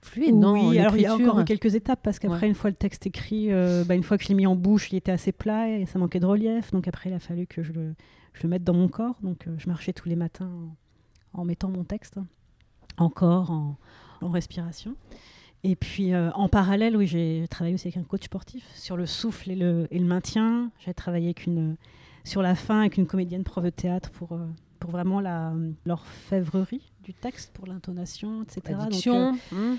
fluide, 0.04 0.34
non 0.36 0.68
oui, 0.68 0.78
alors 0.78 0.96
il 0.96 1.02
y 1.02 1.06
a 1.06 1.14
encore 1.14 1.44
quelques 1.44 1.74
étapes 1.74 2.00
parce 2.02 2.18
qu'après, 2.18 2.42
Ouais. 2.42 2.48
une 2.48 2.54
fois 2.54 2.70
le 2.70 2.76
texte 2.76 3.06
écrit, 3.06 3.52
euh, 3.52 3.84
bah, 3.84 3.94
une 3.94 4.02
fois 4.02 4.16
que 4.18 4.24
je 4.24 4.28
l'ai 4.28 4.34
mis 4.34 4.46
en 4.46 4.54
bouche, 4.56 4.92
il 4.92 4.96
était 4.96 5.12
assez 5.12 5.32
plat 5.32 5.68
et 5.68 5.86
ça 5.86 5.98
manquait 5.98 6.20
de 6.20 6.26
relief. 6.26 6.70
Donc 6.72 6.86
après, 6.88 7.10
il 7.10 7.12
a 7.14 7.18
fallu 7.18 7.46
que 7.46 7.62
je 7.62 7.72
le, 7.72 7.94
je 8.34 8.42
le 8.42 8.48
mette 8.48 8.64
dans 8.64 8.74
mon 8.74 8.88
corps. 8.88 9.16
Donc 9.22 9.46
euh, 9.46 9.54
je 9.58 9.68
marchais 9.68 9.92
tous 9.92 10.08
les 10.08 10.16
matins 10.16 10.50
en, 11.34 11.40
en 11.40 11.44
mettant 11.44 11.68
mon 11.68 11.84
texte 11.84 12.18
en 12.96 13.08
corps, 13.10 13.50
en, 13.50 13.76
en 14.20 14.28
respiration. 14.30 14.94
Et 15.64 15.76
puis 15.76 16.12
euh, 16.12 16.30
en 16.32 16.48
parallèle, 16.48 16.96
oui, 16.96 17.06
j'ai 17.06 17.46
travaillé 17.48 17.74
aussi 17.74 17.88
avec 17.88 17.96
un 17.96 18.02
coach 18.04 18.24
sportif 18.24 18.64
sur 18.74 18.96
le 18.96 19.06
souffle 19.06 19.50
et 19.50 19.56
le, 19.56 19.88
et 19.90 19.98
le 19.98 20.04
maintien. 20.06 20.70
J'ai 20.78 20.92
travaillé 20.92 21.26
avec 21.28 21.46
une, 21.46 21.76
sur 22.22 22.42
la 22.42 22.54
fin 22.54 22.80
avec 22.80 22.98
une 22.98 23.06
comédienne 23.06 23.44
prof 23.44 23.64
de 23.64 23.70
théâtre 23.70 24.10
pour, 24.10 24.38
pour 24.84 24.90
vraiment 24.90 25.22
l'orfèvrerie 25.86 26.92
du 27.02 27.14
texte, 27.14 27.54
pour 27.54 27.66
l'intonation, 27.66 28.42
etc. 28.42 28.78
Donc, 28.90 29.06
euh, 29.06 29.32
hmm, 29.52 29.76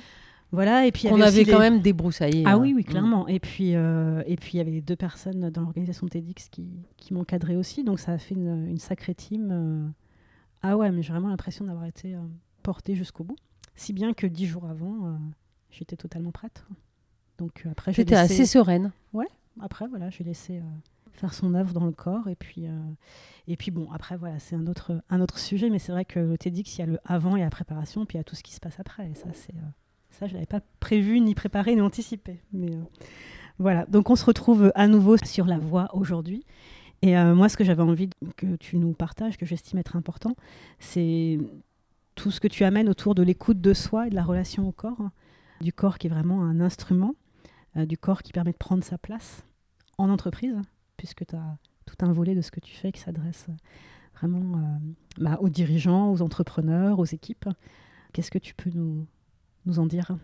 voilà, 0.51 0.87
et 0.87 0.91
puis 0.91 1.07
qu'on 1.07 1.21
avait 1.21 1.45
quand 1.45 1.59
même 1.59 1.79
débroussaillé. 1.79 2.41
Ah 2.47 2.53
hein. 2.53 2.57
oui, 2.59 2.73
oui, 2.73 2.81
Hmm. 2.81 2.85
clairement. 2.89 3.27
Et 3.27 3.39
puis, 3.39 3.75
euh, 3.75 4.23
et 4.25 4.35
puis 4.35 4.51
il 4.53 4.57
y 4.57 4.61
avait 4.61 4.81
deux 4.81 4.95
personnes 4.95 5.51
dans 5.51 5.61
l'organisation 5.61 6.07
TEDx 6.07 6.49
qui, 6.49 6.67
qui 6.97 7.13
m'encadraient 7.13 7.55
aussi, 7.55 7.83
donc 7.83 7.99
ça 7.99 8.13
a 8.13 8.17
fait 8.17 8.33
une, 8.33 8.67
une 8.67 8.79
sacrée 8.79 9.13
team. 9.13 9.49
euh. 9.51 9.87
Ah 10.63 10.75
ouais, 10.75 10.89
mais 10.91 11.03
j'ai 11.03 11.11
vraiment 11.13 11.27
l'impression 11.29 11.65
d'avoir 11.65 11.85
été 11.85 12.15
euh, 12.15 12.19
portée 12.63 12.95
jusqu'au 12.95 13.23
bout, 13.23 13.37
si 13.75 13.93
bien 13.93 14.13
que 14.13 14.25
dix 14.25 14.47
jours 14.47 14.65
avant, 14.65 15.05
euh, 15.05 15.11
j'étais 15.69 15.97
totalement 15.97 16.31
prête. 16.31 16.65
Donc 17.37 17.63
après, 17.69 17.91
j'ai 17.91 17.97
J'étais 17.97 18.15
laissé- 18.15 18.33
assez 18.41 18.45
sereine. 18.47 18.91
après 19.61 19.87
voilà, 19.87 20.09
j'ai 20.09 20.23
laissé 20.23 20.61
faire 21.15 21.33
son 21.33 21.53
œuvre 21.53 21.73
dans 21.73 21.85
le 21.85 21.91
corps 21.91 22.27
et 22.27 22.35
puis 22.35 22.67
euh, 22.67 22.79
et 23.47 23.57
puis 23.57 23.71
bon 23.71 23.91
après 23.91 24.17
voilà, 24.17 24.39
c'est 24.39 24.55
un 24.55 24.67
autre 24.67 25.01
un 25.09 25.21
autre 25.21 25.39
sujet, 25.39 25.69
mais 25.69 25.79
c'est 25.79 25.91
vrai 25.91 26.05
que 26.05 26.19
le 26.19 26.37
TEDx 26.37 26.77
il 26.77 26.79
y 26.79 26.83
a 26.83 26.85
le 26.85 26.99
avant 27.05 27.35
et 27.35 27.41
la 27.41 27.49
préparation, 27.49 28.05
puis 28.05 28.17
il 28.17 28.19
y 28.19 28.21
a 28.21 28.23
tout 28.23 28.35
ce 28.35 28.43
qui 28.43 28.53
se 28.53 28.59
passe 28.59 28.79
après. 28.79 29.09
Et 29.09 29.15
ça 29.15 29.27
c'est 29.33 29.55
euh, 29.55 29.67
ça 30.11 30.27
je 30.27 30.33
l'avais 30.33 30.45
pas 30.45 30.61
prévu 30.79 31.19
ni 31.19 31.35
préparé 31.35 31.75
ni 31.75 31.81
anticipé. 31.81 32.41
Mais 32.53 32.75
euh, 32.75 32.81
voilà, 33.59 33.85
donc 33.85 34.09
on 34.09 34.15
se 34.15 34.25
retrouve 34.25 34.71
à 34.75 34.87
nouveau 34.87 35.17
sur 35.17 35.45
la 35.45 35.57
voie 35.57 35.89
aujourd'hui. 35.93 36.45
Et 37.01 37.13
moi, 37.13 37.49
ce 37.49 37.57
que 37.57 37.63
j'avais 37.63 37.83
envie 37.83 38.09
que 38.35 38.55
tu 38.55 38.77
nous 38.77 38.93
partages, 38.93 39.37
que 39.37 39.45
j'estime 39.45 39.77
être 39.77 39.95
important, 39.95 40.35
c'est 40.79 41.37
tout 42.15 42.31
ce 42.31 42.39
que 42.39 42.47
tu 42.47 42.63
amènes 42.63 42.89
autour 42.89 43.13
de 43.13 43.21
l'écoute 43.21 43.61
de 43.61 43.75
soi 43.75 44.07
et 44.07 44.09
de 44.09 44.15
la 44.15 44.23
relation 44.23 44.67
au 44.67 44.71
corps, 44.71 44.99
hein. 44.99 45.11
du 45.61 45.71
corps 45.71 45.99
qui 45.99 46.07
est 46.07 46.09
vraiment 46.09 46.41
un 46.41 46.59
instrument, 46.59 47.13
du 47.75 47.95
corps 47.97 48.23
qui 48.23 48.31
permet 48.31 48.53
de 48.53 48.57
prendre 48.57 48.83
sa 48.83 48.97
place 48.97 49.43
en 49.97 50.09
entreprise, 50.09 50.55
puisque 50.97 51.25
tu 51.25 51.35
as 51.35 51.57
tout 51.85 51.95
un 52.01 52.11
volet 52.11 52.35
de 52.35 52.41
ce 52.41 52.51
que 52.51 52.59
tu 52.59 52.75
fais 52.75 52.91
qui 52.91 52.99
s'adresse 52.99 53.45
euh, 53.49 53.53
vraiment 54.15 54.57
euh, 54.57 54.77
bah, 55.17 55.37
aux 55.41 55.49
dirigeants, 55.49 56.11
aux 56.11 56.21
entrepreneurs, 56.21 56.99
aux 56.99 57.05
équipes. 57.05 57.49
Qu'est-ce 58.13 58.31
que 58.31 58.39
tu 58.39 58.53
peux 58.53 58.71
nous, 58.73 59.05
nous 59.65 59.79
en 59.79 59.85
dire? 59.85 60.17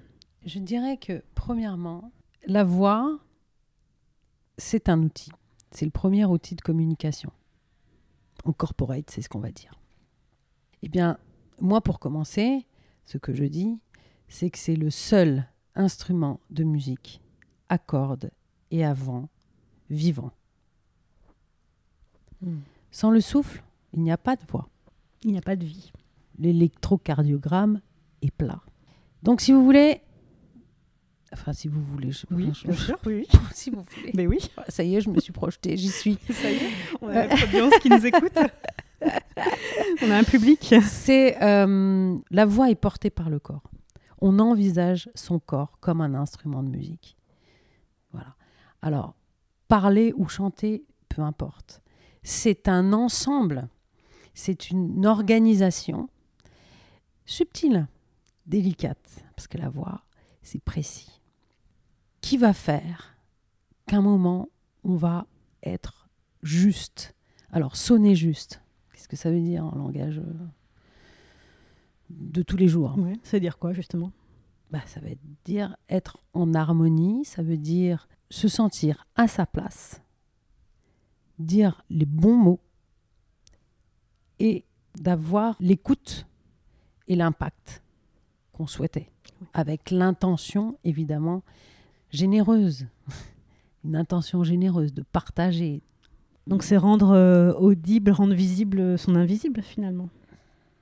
Je 0.46 0.60
dirais 0.60 0.98
que, 0.98 1.24
premièrement, 1.36 2.12
la 2.48 2.64
voix, 2.64 3.20
c'est 4.58 4.90
un 4.90 5.02
outil. 5.04 5.32
C'est 5.72 5.86
le 5.86 5.92
premier 5.92 6.26
outil 6.26 6.56
de 6.56 6.62
communication. 6.62 7.32
En 8.44 8.54
corporate, 8.54 9.10
c'est 9.10 9.22
ce 9.22 9.30
qu'on 9.30 9.40
va 9.40 9.52
dire. 9.52 9.74
Eh 10.82 10.90
bien, 10.90 11.18
moi, 11.60 11.82
pour 11.82 12.00
commencer, 12.00 12.66
ce 13.06 13.18
que 13.18 13.34
je 13.34 13.44
dis, 13.44 13.78
c'est 14.28 14.50
que 14.50 14.58
c'est 14.58 14.76
le 14.76 14.90
seul 14.90 15.48
instrument 15.76 16.40
de 16.50 16.64
musique 16.64 17.22
à 17.70 17.78
cordes 17.78 18.32
et 18.72 18.84
à 18.84 18.94
vent 18.94 19.30
vivant. 19.90 20.32
Sans 22.92 23.12
le 23.12 23.22
souffle, 23.22 23.64
il 23.94 24.02
n'y 24.02 24.12
a 24.12 24.18
pas 24.18 24.36
de 24.36 24.42
voix. 24.50 24.68
Il 25.24 25.32
n'y 25.32 25.38
a 25.38 25.42
pas 25.42 25.56
de 25.56 25.66
vie. 25.66 25.92
L'électrocardiogramme 26.40 27.82
est 28.22 28.32
plat. 28.32 28.62
Donc, 29.24 29.42
si 29.42 29.52
vous 29.52 29.64
voulez. 29.64 30.02
Enfin, 31.34 31.54
si 31.54 31.68
vous 31.68 31.82
voulez. 31.82 32.12
Je, 32.12 32.26
Oui, 32.32 32.52
je- 32.54 32.68
bien 32.68 32.76
sûr, 32.76 32.98
oui. 33.06 33.28
si 33.54 33.70
vous 33.70 33.84
voulez. 33.84 34.12
Mais 34.16 34.28
oui, 34.28 34.40
Ça 34.68 34.84
y 34.84 34.96
est, 34.96 35.02
je 35.02 35.10
me 35.10 35.20
suis 35.20 35.32
projetée, 35.32 35.78
j'y 35.78 35.90
suis. 35.90 36.18
ça 36.32 36.52
y 36.52 36.56
est, 36.56 36.70
on 37.02 37.08
a 37.08 37.28
notre 37.28 37.44
audience 37.46 37.74
qui 37.82 37.90
nous 37.90 38.06
écoute. 38.06 38.38
on 40.02 40.12
a 40.12 40.18
un 40.18 40.24
public. 40.24 40.76
C'est 40.84 41.42
euh, 41.42 42.18
la 42.32 42.46
voix 42.46 42.70
est 42.70 42.76
portée 42.76 43.10
par 43.10 43.30
le 43.30 43.40
corps. 43.40 43.64
On 44.20 44.40
envisage 44.40 45.10
son 45.16 45.40
corps 45.40 45.78
comme 45.80 46.02
un 46.02 46.14
instrument 46.16 46.64
de 46.64 46.70
musique. 46.70 47.16
Voilà. 48.12 48.36
Alors, 48.82 49.16
parler 49.68 50.14
ou 50.18 50.28
chanter, 50.28 50.84
peu 51.10 51.22
importe. 51.22 51.82
C'est 52.24 52.68
un 52.68 52.94
ensemble. 52.94 53.68
C'est 54.34 54.70
une 54.70 55.06
organisation 55.06 56.10
subtile, 57.26 57.88
délicate, 58.46 59.24
parce 59.36 59.48
que 59.48 59.58
la 59.58 59.70
voix, 59.70 60.04
c'est 60.42 60.62
précis. 60.64 61.22
Qui 62.22 62.38
va 62.38 62.54
faire 62.54 63.18
qu'un 63.88 64.02
moment, 64.02 64.50
on 64.84 64.96
va 64.96 65.28
être 65.64 66.08
juste? 66.44 67.16
Alors, 67.52 67.76
sonner 67.76 68.16
juste, 68.16 68.62
qu'est-ce 68.94 69.08
que 69.08 69.18
ça 69.18 69.30
veut 69.32 69.42
dire 69.42 69.66
en 69.66 69.76
langage 69.76 70.20
euh, 70.20 70.34
de 72.10 72.42
tous 72.42 72.58
les 72.58 72.68
jours? 72.68 72.98
Ouais, 72.98 73.18
ça 73.24 73.38
veut 73.38 73.42
dire 73.42 73.58
quoi, 73.58 73.74
justement? 73.74 74.12
Bah, 74.70 74.82
Ça 74.86 75.02
veut 75.02 75.18
dire 75.44 75.76
être 75.90 76.18
en 76.34 76.54
harmonie, 76.54 77.26
ça 77.26 77.44
veut 77.44 77.58
dire 77.58 78.08
se 78.30 78.48
sentir 78.48 79.06
à 79.16 79.28
sa 79.28 79.46
place, 79.46 80.02
dire 81.42 81.84
les 81.90 82.06
bons 82.06 82.36
mots 82.36 82.60
et 84.40 84.66
d'avoir 85.00 85.56
l'écoute 85.60 86.26
et 87.08 87.16
l'impact 87.16 87.82
qu'on 88.54 88.68
souhaitait, 88.68 89.10
avec 89.54 89.92
l'intention 89.92 90.78
évidemment 90.84 91.44
généreuse, 92.10 92.88
une 93.84 93.96
intention 93.96 94.44
généreuse 94.44 94.94
de 94.94 95.04
partager. 95.04 95.82
Donc 96.48 96.64
c'est 96.64 96.78
rendre 96.78 97.12
euh, 97.12 97.54
audible, 97.54 98.12
rendre 98.12 98.34
visible 98.34 98.98
son 98.98 99.16
invisible, 99.16 99.62
finalement. 99.62 100.10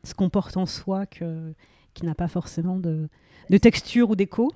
Ce 0.04 0.14
qu'on 0.14 0.30
porte 0.30 0.56
en 0.58 0.66
soi, 0.66 1.06
que, 1.06 1.54
qui 1.94 2.06
n'a 2.06 2.16
pas 2.16 2.28
forcément 2.28 2.78
de, 2.78 3.10
de 3.50 3.58
texture 3.58 4.10
ou 4.10 4.16
d'écho, 4.16 4.52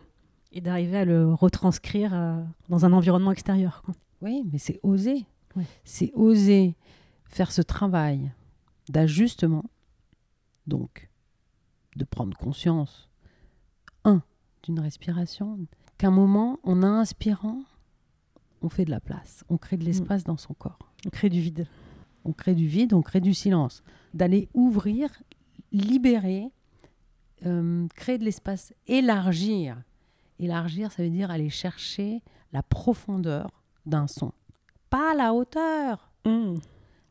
et 0.53 0.61
d'arriver 0.61 0.97
à 0.97 1.05
le 1.05 1.33
retranscrire 1.33 2.13
euh, 2.13 2.41
dans 2.69 2.85
un 2.85 2.93
environnement 2.93 3.31
extérieur. 3.31 3.81
quoi. 3.83 3.93
Oui, 4.21 4.43
mais 4.51 4.57
c'est 4.57 4.79
oser. 4.83 5.25
Ouais. 5.55 5.65
C'est 5.83 6.11
oser 6.13 6.75
faire 7.25 7.51
ce 7.51 7.61
travail 7.61 8.31
d'ajustement, 8.89 9.65
donc 10.67 11.09
de 11.95 12.05
prendre 12.05 12.35
conscience, 12.37 13.09
un, 14.03 14.21
d'une 14.63 14.79
respiration, 14.79 15.59
qu'un 15.97 16.11
moment, 16.11 16.59
en 16.63 16.83
inspirant, 16.83 17.63
on 18.61 18.69
fait 18.69 18.85
de 18.85 18.91
la 18.91 18.99
place, 18.99 19.43
on 19.49 19.57
crée 19.57 19.77
de 19.77 19.83
l'espace 19.83 20.23
dans 20.23 20.37
son 20.37 20.53
corps. 20.53 20.79
On 21.05 21.09
crée 21.09 21.29
du 21.29 21.41
vide. 21.41 21.67
On 22.25 22.31
crée 22.31 22.55
du 22.55 22.67
vide, 22.67 22.93
on 22.93 23.01
crée 23.01 23.19
du 23.19 23.33
silence. 23.33 23.83
D'aller 24.13 24.47
ouvrir, 24.53 25.09
libérer, 25.71 26.49
euh, 27.45 27.87
créer 27.95 28.17
de 28.17 28.23
l'espace, 28.23 28.73
élargir. 28.87 29.81
Élargir, 30.39 30.91
ça 30.91 31.03
veut 31.03 31.09
dire 31.09 31.29
aller 31.29 31.49
chercher 31.49 32.21
la 32.53 32.63
profondeur 32.63 33.49
d'un 33.85 34.07
son. 34.07 34.31
Pas 34.93 35.15
la 35.15 35.34
hauteur, 35.34 36.12
Mmh. 36.25 36.56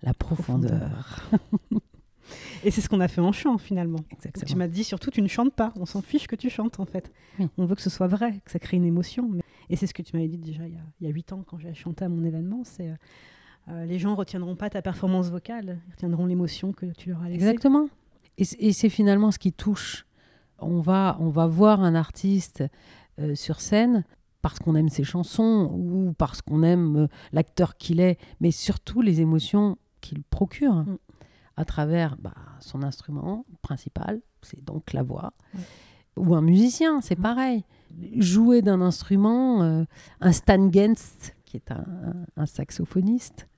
la 0.02 0.14
profondeur. 0.14 1.20
Et 2.64 2.70
c'est 2.70 2.80
ce 2.80 2.88
qu'on 2.88 3.00
a 3.00 3.08
fait 3.08 3.20
en 3.20 3.32
chant 3.32 3.58
finalement. 3.58 3.98
Exactement. 4.12 4.46
Tu 4.46 4.54
m'as 4.56 4.68
dit 4.68 4.84
surtout 4.84 5.10
tu 5.10 5.20
ne 5.20 5.26
chantes 5.26 5.52
pas, 5.52 5.72
on 5.76 5.84
s'en 5.84 6.00
fiche 6.00 6.28
que 6.28 6.36
tu 6.36 6.48
chantes 6.48 6.78
en 6.78 6.86
fait. 6.86 7.10
Oui. 7.40 7.48
On 7.58 7.64
veut 7.66 7.74
que 7.74 7.82
ce 7.82 7.90
soit 7.90 8.06
vrai, 8.06 8.40
que 8.44 8.50
ça 8.52 8.58
crée 8.60 8.76
une 8.76 8.84
émotion. 8.84 9.28
mais- 9.28 9.42
Et 9.68 9.74
c'est 9.76 9.88
ce 9.88 9.94
que 9.94 10.02
tu 10.02 10.14
m'avais 10.16 10.28
dit 10.28 10.38
déjà 10.38 10.62
il 10.66 10.78
y 11.00 11.06
a- 11.06 11.10
huit 11.10 11.32
ans 11.32 11.42
quand 11.46 11.58
j'ai 11.58 11.74
chanté 11.74 12.04
à 12.04 12.08
mon 12.08 12.22
événement, 12.24 12.62
c'est 12.64 12.88
euh, 12.90 12.94
euh, 13.68 13.84
les 13.84 13.98
gens 13.98 14.14
retiendront 14.14 14.54
pas 14.54 14.70
ta 14.70 14.80
performance 14.80 15.28
vocale, 15.30 15.80
ils 15.88 15.92
retiendront 15.92 16.26
l'émotion 16.26 16.72
que 16.72 16.86
tu 16.86 17.08
leur 17.10 17.20
as 17.22 17.28
laissée. 17.28 17.34
Exactement. 17.44 17.88
Et 18.38 18.72
c'est 18.72 18.88
finalement 18.90 19.30
ce 19.32 19.38
qui 19.40 19.52
touche. 19.52 20.06
On 20.58 20.80
va, 20.80 21.16
on 21.20 21.28
va 21.30 21.46
voir 21.48 21.82
un 21.82 21.94
artiste 21.96 22.62
euh, 23.18 23.34
sur 23.34 23.60
scène 23.60 24.04
parce 24.42 24.58
qu'on 24.58 24.74
aime 24.74 24.88
ses 24.88 25.04
chansons 25.04 25.70
ou 25.72 26.12
parce 26.18 26.42
qu'on 26.42 26.62
aime 26.62 26.96
euh, 26.96 27.06
l'acteur 27.32 27.76
qu'il 27.76 28.00
est, 28.00 28.18
mais 28.40 28.50
surtout 28.50 29.00
les 29.00 29.20
émotions 29.20 29.78
qu'il 30.00 30.22
procure 30.24 30.74
Mm. 30.84 30.98
à 31.56 31.64
travers 31.64 32.16
bah, 32.18 32.34
son 32.60 32.82
instrument 32.82 33.44
principal, 33.62 34.20
c'est 34.42 34.62
donc 34.64 34.92
la 34.92 35.02
voix. 35.02 35.32
Ou 36.16 36.34
un 36.34 36.42
musicien, 36.42 37.00
c'est 37.00 37.18
Mm. 37.18 37.22
pareil. 37.22 37.64
Jouer 38.16 38.62
d'un 38.62 38.80
instrument, 38.80 39.62
euh, 39.62 39.84
un 40.20 40.32
Stan 40.32 40.70
Getz, 40.70 41.32
qui 41.44 41.56
est 41.58 41.70
un, 41.70 42.46
saxophoniste, 42.46 43.48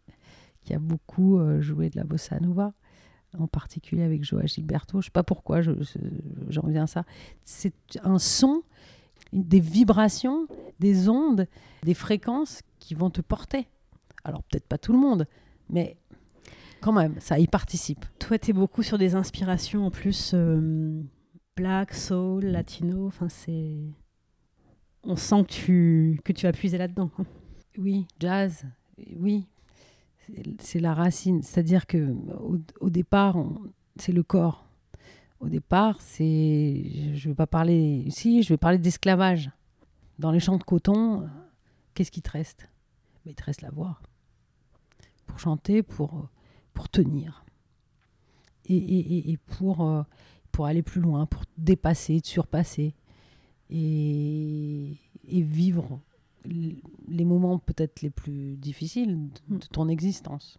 qui 0.65 0.75
a 0.75 0.79
beaucoup 0.79 1.39
euh, 1.39 1.61
joué 1.61 1.89
de 1.91 1.97
la 1.97 2.05
bossa 2.05 2.39
nova, 2.41 2.73
en 3.39 3.47
particulier 3.47 4.03
avec 4.03 4.25
Joa 4.25 4.47
Gilberto. 4.47 5.01
Je 5.01 5.07
sais 5.07 5.11
pas 5.11 5.23
pourquoi 5.23 5.61
je- 5.63 5.81
je- 5.83 5.99
j'en 6.49 6.67
viens 6.67 6.85
à 6.85 6.87
ça. 6.89 7.05
C'est 7.45 7.75
un 8.03 8.19
son, 8.19 8.63
des 9.35 9.61
vibrations, 9.61 10.47
des 10.81 11.09
ondes, 11.09 11.47
des 11.83 11.95
fréquences 11.95 12.63
qui 12.79 12.95
vont 12.95 13.11
te 13.11 13.21
porter. 13.21 13.67
Alors 14.25 14.43
peut-être 14.45 14.67
pas 14.67 14.79
tout 14.79 14.93
le 14.93 14.99
monde, 14.99 15.27
mais 15.69 15.97
quand 16.81 16.93
même, 16.93 17.15
ça 17.21 17.39
y 17.39 17.47
participe. 17.47 18.05
Toi, 18.19 18.39
tu 18.39 18.51
es 18.51 18.53
beaucoup 18.53 18.83
sur 18.83 18.97
des 18.99 19.15
inspirations 19.15 19.87
en 19.87 19.91
plus 19.91 20.33
euh, 20.35 21.03
black, 21.57 21.95
soul, 21.95 22.45
latino. 22.45 23.07
Enfin, 23.07 23.29
c'est. 23.29 23.77
On 25.03 25.17
sent 25.17 25.45
que 25.45 25.53
tu, 25.53 26.21
que 26.25 26.33
tu 26.33 26.47
as 26.47 26.53
puisé 26.53 26.79
là-dedans. 26.79 27.11
hein. 27.19 27.25
Oui, 27.77 28.07
jazz, 28.21 28.65
oui, 29.19 29.47
C'est- 30.59 30.81
la 30.81 30.95
racine. 30.95 31.43
C'est-à-dire 31.43 31.87
que 31.87 32.15
au, 32.41 32.59
au 32.81 32.89
départ, 32.91 33.37
on- 33.37 33.61
c'est 33.97 34.13
le 34.13 34.23
corps. 34.23 34.65
Au 35.45 35.49
départ, 35.51 36.01
c'est, 36.01 37.13
je 37.15 37.29
vais 37.29 37.35
pas 37.35 37.47
parler, 37.47 38.07
si, 38.09 38.43
je 38.43 38.49
vais 38.49 38.57
parler 38.57 38.79
d'esclavage. 38.79 39.51
Dans 40.19 40.31
les 40.31 40.41
champs 40.41 40.57
de 40.57 40.63
coton, 40.65 41.29
qu'est-ce 41.93 42.11
qui 42.11 42.23
te 42.23 42.31
reste? 42.31 42.71
Mais 43.27 43.33
Il 43.33 43.35
te 43.35 43.45
reste 43.45 43.61
la 43.61 43.71
voix 43.71 43.99
pour 45.27 45.39
chanter, 45.39 45.83
pour 45.83 46.29
pour 46.73 46.89
tenir 46.89 47.45
et, 48.67 48.77
et- 48.77 49.17
et- 49.17 49.31
et 49.33 49.37
pour 49.37 49.83
euh, 49.87 50.03
pour 50.51 50.67
aller 50.67 50.83
plus 50.83 51.01
loin, 51.01 51.27
pour 51.27 51.43
dépasser, 51.59 52.21
te 52.21 52.27
surpasser 52.29 52.95
et, 53.71 54.97
et 55.29 55.43
vivre 55.43 56.01
les 56.47 57.25
moments 57.25 57.59
peut-être 57.59 58.03
les 58.03 58.11
plus 58.11 58.57
difficiles 58.57 59.29
de, 59.49 59.59
de 59.59 59.67
ton 59.67 59.89
existence. 59.89 60.59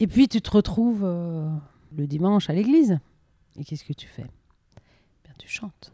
Et 0.00 0.06
puis 0.06 0.28
tu 0.28 0.40
te 0.40 0.50
retrouves 0.50 1.02
euh, 1.04 1.48
le 1.96 2.06
dimanche 2.06 2.48
à 2.50 2.52
l'église. 2.52 2.98
Et 3.58 3.64
qu'est-ce 3.64 3.84
que 3.84 3.92
tu 3.92 4.06
fais? 4.06 4.26
Bien, 5.24 5.34
tu 5.38 5.48
chantes. 5.48 5.92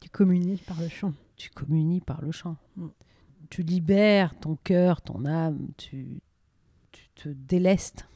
Tu 0.00 0.08
communies 0.10 0.56
par 0.58 0.80
le 0.80 0.88
chant. 0.88 1.14
Tu 1.36 1.50
communies 1.50 2.00
par 2.00 2.20
le 2.20 2.30
chant. 2.30 2.56
Mm. 2.76 2.88
Tu 3.50 3.62
libères 3.62 4.38
ton 4.38 4.56
cœur, 4.56 5.00
ton 5.02 5.24
âme, 5.24 5.68
tu, 5.76 6.20
tu 6.92 7.08
te 7.14 7.28
délestes. 7.28 8.06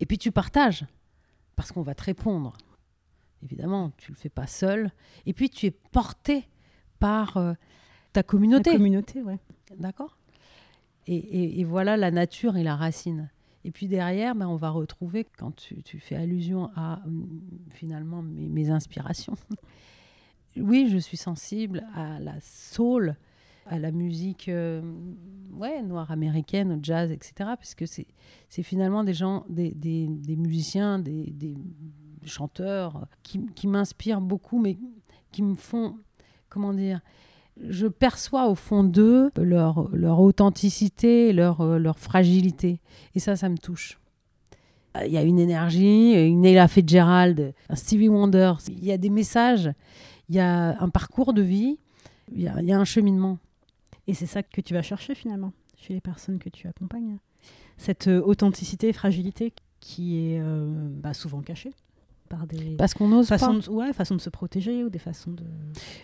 Et 0.00 0.06
puis 0.06 0.18
tu 0.18 0.32
partages, 0.32 0.84
parce 1.56 1.72
qu'on 1.72 1.82
va 1.82 1.94
te 1.94 2.02
répondre. 2.04 2.56
Évidemment, 3.42 3.92
tu 3.96 4.10
le 4.10 4.16
fais 4.16 4.28
pas 4.28 4.46
seul. 4.46 4.90
Et 5.26 5.32
puis 5.34 5.50
tu 5.50 5.66
es 5.66 5.70
porté 5.70 6.48
par 6.98 7.36
euh, 7.36 7.54
ta 8.12 8.22
communauté. 8.22 8.70
La 8.72 8.76
communauté, 8.76 9.22
ouais. 9.22 9.38
D'accord? 9.78 10.16
Et, 11.06 11.16
et- 11.16 11.60
et 11.60 11.64
voilà 11.64 11.96
la 11.96 12.10
nature 12.10 12.56
et 12.56 12.62
la 12.62 12.76
racine. 12.76 13.30
Et 13.64 13.70
puis 13.70 13.88
derrière, 13.88 14.34
ben, 14.34 14.46
on 14.46 14.56
va 14.56 14.70
retrouver, 14.70 15.26
quand 15.38 15.56
tu, 15.56 15.98
fais 15.98 16.16
allusion 16.16 16.70
à 16.76 17.00
hum, 17.06 17.40
finalement 17.70 18.22
mes, 18.22 18.70
inspirations, 18.70 19.34
oui, 20.56 20.88
je 20.90 20.98
suis 20.98 21.16
sensible 21.16 21.84
à 21.94 22.20
la 22.20 22.38
soul, 22.40 23.16
à 23.66 23.78
la 23.78 23.90
musique 23.90 24.48
euh, 24.48 24.82
ouais, 25.52 25.82
noire 25.82 26.10
américaine, 26.10 26.78
jazz, 26.82 27.10
etc. 27.10 27.52
Puisque 27.58 27.88
c'est 27.88 28.06
c'est 28.50 28.62
finalement 28.62 29.02
des 29.02 29.14
gens, 29.14 29.46
des, 29.48 29.74
musiciens, 30.36 30.98
des, 30.98 31.56
chanteurs 32.26 33.06
qui 33.22 33.66
m'inspirent 33.66 34.20
beaucoup, 34.20 34.58
mais 34.58 34.78
qui 35.32 35.42
me 35.42 35.54
font, 35.54 35.98
comment 36.48 36.72
dire, 36.72 37.00
je 37.60 37.86
perçois 37.86 38.48
au 38.48 38.54
fond 38.54 38.84
d'eux 38.84 39.30
leur, 39.36 40.20
authenticité, 40.20 41.32
leur, 41.32 41.60
euh, 41.60 41.78
leur 41.78 41.98
fragilité. 41.98 42.80
Et 43.14 43.20
ça, 43.20 43.36
ça 43.36 43.48
me 43.48 43.56
touche. 43.56 43.98
Euh, 44.96 45.06
Il 45.06 45.12
y 45.12 45.18
a 45.18 45.22
une 45.22 45.38
énergie, 45.38 46.12
une 46.14 46.44
Ella 46.44 46.68
Fitzgerald, 46.68 47.54
un 47.68 47.76
Stevie 47.76 48.08
Wonder. 48.08 48.54
Il 48.68 48.84
y 48.84 48.92
a 48.92 48.98
des 48.98 49.10
messages, 49.10 49.72
il 50.28 50.34
y 50.34 50.40
a 50.40 50.80
un 50.80 50.88
parcours 50.88 51.32
de 51.32 51.42
vie, 51.42 51.78
il 52.32 52.42
y 52.42 52.48
a, 52.48 52.78
un 52.78 52.84
cheminement. 52.84 53.38
Et 54.06 54.14
c'est 54.14 54.26
ça 54.26 54.42
que 54.42 54.60
tu 54.60 54.74
vas 54.74 54.82
chercher 54.82 55.14
finalement 55.14 55.52
chez 55.76 55.94
les 55.94 56.00
personnes 56.00 56.38
que 56.38 56.48
tu 56.48 56.66
accompagnes. 56.66 57.18
Cette 57.76 58.08
euh, 58.08 58.22
authenticité 58.24 58.88
et 58.88 58.92
fragilité 58.92 59.52
qui 59.80 60.16
est 60.16 60.40
bah, 60.40 61.12
souvent 61.12 61.42
cachée 61.42 61.74
par 62.36 62.46
des 62.46 62.76
Parce 62.76 62.94
qu'on 62.94 63.08
pas. 63.10 63.24
façons 63.24 63.54
de, 63.54 63.68
ouais, 63.70 63.92
façons 63.92 64.14
de 64.16 64.20
se 64.20 64.30
protéger 64.30 64.82
ou 64.84 64.88
des 64.90 64.98
façons 64.98 65.32
de, 65.32 65.44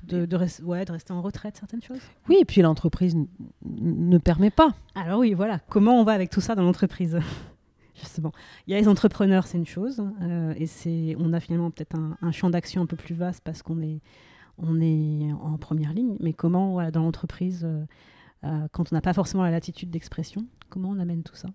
de, 0.05 0.27
de 0.27 0.37
res- 0.37 0.63
ouais, 0.63 0.85
de 0.85 0.93
rester 0.93 1.13
en 1.13 1.23
retraite, 1.23 1.57
certaines 1.57 1.83
choses. 1.83 2.01
Oui, 2.29 2.37
et 2.41 2.45
puis 2.45 2.63
l'entreprise 2.63 3.17
ne 3.65 4.19
permet 4.19 4.51
pas. 4.51 4.75
Alors 4.95 5.21
oui, 5.21 5.35
voilà. 5.35 5.59
Comment 5.69 6.01
on 6.01 6.05
va 6.05 6.13
avec 6.13 6.31
tout 6.31 6.41
ça 6.41 6.55
dans 6.55 6.63
l'entreprise? 6.63 7.19
Justement, 7.95 8.33
il 8.67 8.73
y 8.73 8.75
a 8.77 8.81
les 8.81 8.89
entrepreneurs, 8.89 9.47
c'est 9.47 9.59
une 9.59 9.67
chose, 9.67 10.03
euh, 10.23 10.55
et 10.57 10.67
c'est, 10.67 11.17
on 11.19 11.33
a 11.35 11.41
finalement 11.41 11.71
peut-être 11.71 11.97
un, 11.99 12.17
un 12.23 12.33
champ 12.33 12.49
d'action 12.49 12.81
un 12.83 12.87
peu 12.87 12.97
plus 12.97 13.15
vaste 13.15 13.43
parce 13.45 13.63
qu'on 13.63 13.83
est, 13.83 14.01
on 14.57 14.81
est 14.81 15.33
en 15.33 15.59
première 15.59 15.93
ligne. 15.93 16.17
Mais 16.21 16.33
comment, 16.33 16.73
voilà, 16.73 16.91
dans 16.91 17.03
l'entreprise, 17.03 17.61
euh, 17.65 17.85
euh, 18.45 18.69
quand 18.73 18.91
on 18.91 18.95
n'a 18.97 19.03
pas 19.03 19.13
forcément 19.13 19.43
la 19.43 19.51
latitude 19.51 19.91
d'expression, 19.91 20.47
comment 20.71 20.89
on 20.91 20.99
amène 20.99 21.23
tout 21.23 21.35
ça? 21.35 21.49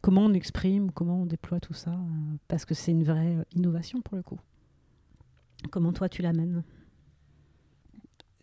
Comment 0.00 0.24
on 0.26 0.32
exprime, 0.32 0.90
comment 0.92 1.22
on 1.22 1.26
déploie 1.26 1.60
tout 1.60 1.74
ça 1.74 1.90
euh, 1.90 2.36
Parce 2.46 2.64
que 2.64 2.74
c'est 2.74 2.92
une 2.92 3.04
vraie 3.04 3.36
euh, 3.36 3.44
innovation 3.54 4.00
pour 4.00 4.16
le 4.16 4.22
coup. 4.22 4.38
Comment 5.70 5.92
toi 5.92 6.08
tu 6.08 6.22
l'amènes? 6.22 6.62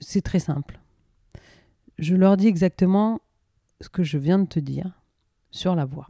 C'est 0.01 0.21
très 0.21 0.39
simple. 0.39 0.79
Je 1.97 2.15
leur 2.15 2.35
dis 2.35 2.47
exactement 2.47 3.21
ce 3.79 3.87
que 3.87 4.03
je 4.03 4.17
viens 4.17 4.39
de 4.39 4.47
te 4.47 4.59
dire 4.59 5.01
sur 5.51 5.75
la 5.75 5.85
voix. 5.85 6.07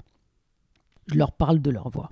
Je 1.08 1.16
leur 1.16 1.32
parle 1.32 1.60
de 1.60 1.70
leur 1.70 1.90
voix. 1.90 2.12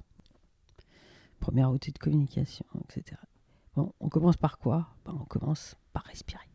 Premier 1.40 1.66
outil 1.66 1.92
de 1.92 1.98
communication, 1.98 2.66
etc. 2.84 3.20
Bon, 3.76 3.94
on 4.00 4.10
commence 4.10 4.38
par 4.38 4.60
quoi? 4.60 4.96
Ben, 5.06 5.18
On 5.20 5.26
commence 5.26 5.76
par 5.92 6.04
respirer. 6.04 6.48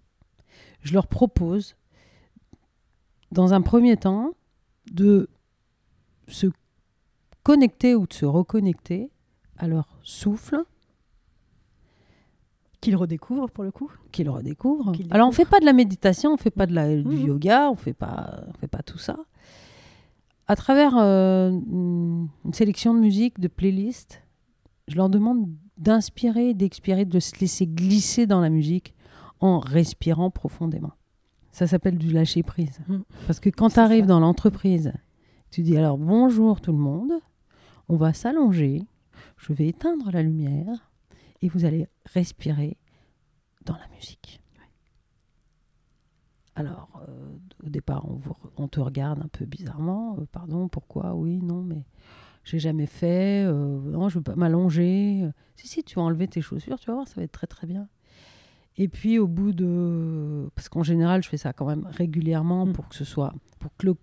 Je 0.82 0.92
leur 0.92 1.08
propose, 1.08 1.76
dans 3.32 3.52
un 3.52 3.60
premier 3.60 3.96
temps, 3.96 4.34
de 4.92 5.28
se 6.28 6.46
connecter 7.52 7.94
ou 7.94 8.06
de 8.06 8.12
se 8.12 8.26
reconnecter 8.26 9.10
à 9.56 9.66
leur 9.68 9.98
souffle 10.02 10.64
Qu'ils 12.80 12.94
redécouvrent 12.94 13.50
pour 13.50 13.64
le 13.64 13.70
coup 13.72 13.90
qu'ils 14.12 14.28
redécouvrent. 14.30 14.92
Alors 15.10 15.28
on 15.28 15.32
fait 15.32 15.44
pas 15.46 15.58
de 15.58 15.64
la 15.64 15.72
méditation, 15.72 16.32
on 16.34 16.36
fait 16.36 16.50
pas 16.50 16.66
de 16.66 16.74
la, 16.74 16.94
du 16.94 17.02
Mhm. 17.04 17.26
yoga, 17.26 17.70
on 17.70 17.74
fait 17.74 17.92
pas, 17.94 18.44
on 18.48 18.52
fait 18.52 18.68
pas 18.68 18.82
tout 18.82 18.98
ça. 18.98 19.16
À 20.46 20.54
travers 20.56 20.92
euh, 20.96 21.50
une 21.50 22.28
sélection 22.52 22.94
de 22.94 23.00
musique, 23.00 23.40
de 23.40 23.48
playlists, 23.48 24.22
je 24.86 24.94
leur 24.96 25.08
demande 25.08 25.48
d'inspirer, 25.76 26.54
d'expirer, 26.54 27.04
de 27.04 27.18
se 27.18 27.38
laisser 27.40 27.66
glisser 27.66 28.26
dans 28.26 28.40
la 28.40 28.48
musique 28.50 28.94
en 29.40 29.58
respirant 29.58 30.30
profondément. 30.30 30.92
Ça 31.52 31.66
s'appelle 31.66 31.98
du 31.98 32.12
lâcher 32.12 32.42
prise. 32.42 32.78
Mhm. 32.88 33.02
Parce 33.26 33.40
que 33.40 33.50
quand 33.50 33.70
tu 33.70 33.80
arrives 33.80 34.02
ça. 34.04 34.06
dans 34.14 34.20
l'entreprise, 34.20 34.92
tu 35.50 35.62
dis 35.62 35.76
alors 35.76 35.98
bonjour 35.98 36.60
tout 36.60 36.72
le 36.72 36.78
monde, 36.78 37.12
on 37.88 37.96
va 37.96 38.12
s'allonger, 38.12 38.82
je 39.36 39.52
vais 39.52 39.68
éteindre 39.68 40.10
la 40.10 40.22
lumière 40.22 40.90
et 41.42 41.48
vous 41.48 41.64
allez 41.64 41.88
respirer 42.06 42.76
dans 43.64 43.74
la 43.76 43.88
musique. 43.94 44.40
Alors, 46.54 46.88
euh, 47.08 47.36
au 47.64 47.68
départ, 47.68 48.04
on, 48.10 48.14
vous- 48.14 48.36
on 48.56 48.66
te 48.68 48.80
regarde 48.80 49.20
un 49.22 49.28
peu 49.28 49.44
bizarrement. 49.44 50.16
euh, 50.18 50.24
pardon, 50.32 50.68
pourquoi 50.68 51.14
Oui, 51.14 51.40
non, 51.40 51.62
mais 51.62 51.84
j'ai 52.44 52.58
jamais 52.58 52.86
fait. 52.86 53.44
euh, 53.46 53.78
non, 53.80 54.08
je 54.08 54.18
veux 54.18 54.24
pas 54.24 54.34
m'allonger. 54.34 55.24
Si, 55.54 55.68
si, 55.68 55.84
tu 55.84 55.94
vas 55.96 56.02
enlever 56.02 56.26
tes 56.26 56.40
chaussures, 56.40 56.78
tu 56.80 56.86
vas 56.88 56.94
voir, 56.94 57.06
ça 57.08 57.14
va 57.16 57.22
être 57.22 57.32
très 57.32 57.46
très 57.46 57.66
bien. 57.66 57.88
Et 58.76 58.88
puis 58.88 59.18
au 59.18 59.26
bout 59.28 59.52
de... 59.52 60.48
Parce 60.54 60.68
qu'en 60.68 60.82
général, 60.84 61.22
je 61.22 61.28
fais 61.28 61.36
ça 61.36 61.52
quand 61.52 61.66
même 61.66 61.86
régulièrement 61.86 62.66
Mm. 62.66 62.72
pour 62.72 62.88
que 62.88 62.94
ce 62.96 63.04
soit... 63.04 63.32
Pour 63.60 63.76
que 63.76 63.86
le, 63.86 63.94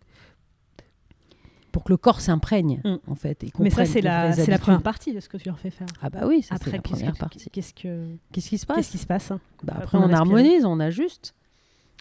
pour 1.76 1.84
que 1.84 1.92
le 1.92 1.98
corps 1.98 2.22
s'imprègne, 2.22 2.80
Mm. 2.86 2.96
en 3.12 3.16
fait. 3.16 3.44
Et 3.44 3.52
Mais 3.60 3.70
ça, 3.70 3.84
c'est 3.86 4.00
la, 4.00 4.32
première 4.60 4.82
partie 4.82 5.12
de 5.14 5.20
ce 5.20 5.28
que 5.28 5.36
tu 5.36 5.50
leur 5.50 5.60
fais 5.60 5.72
faire. 5.72 5.88
Ah 6.02 6.10
bah 6.10 6.22
oui, 6.26 6.42
ça 6.42 6.56
c'est 6.56 6.68
Après, 6.68 6.72
la 6.72 6.82
première 6.82 7.18
partie. 7.18 7.50
qu'est-ce 7.50 7.74
que, 7.74 8.16
Qu'est-ce 8.32 8.48
qui 8.48 8.58
se 8.58 8.66
passe 8.66 8.78
qu'est-ce 8.78 8.92
qui 8.92 8.98
se 8.98 9.06
passe 9.06 9.34
Bah, 9.62 9.74
Après, 9.76 9.84
Après, 9.84 9.98
on 9.98 10.04
on 10.04 10.14
harmonise, 10.14 10.64
on 10.64 10.80
ajuste 10.80 11.36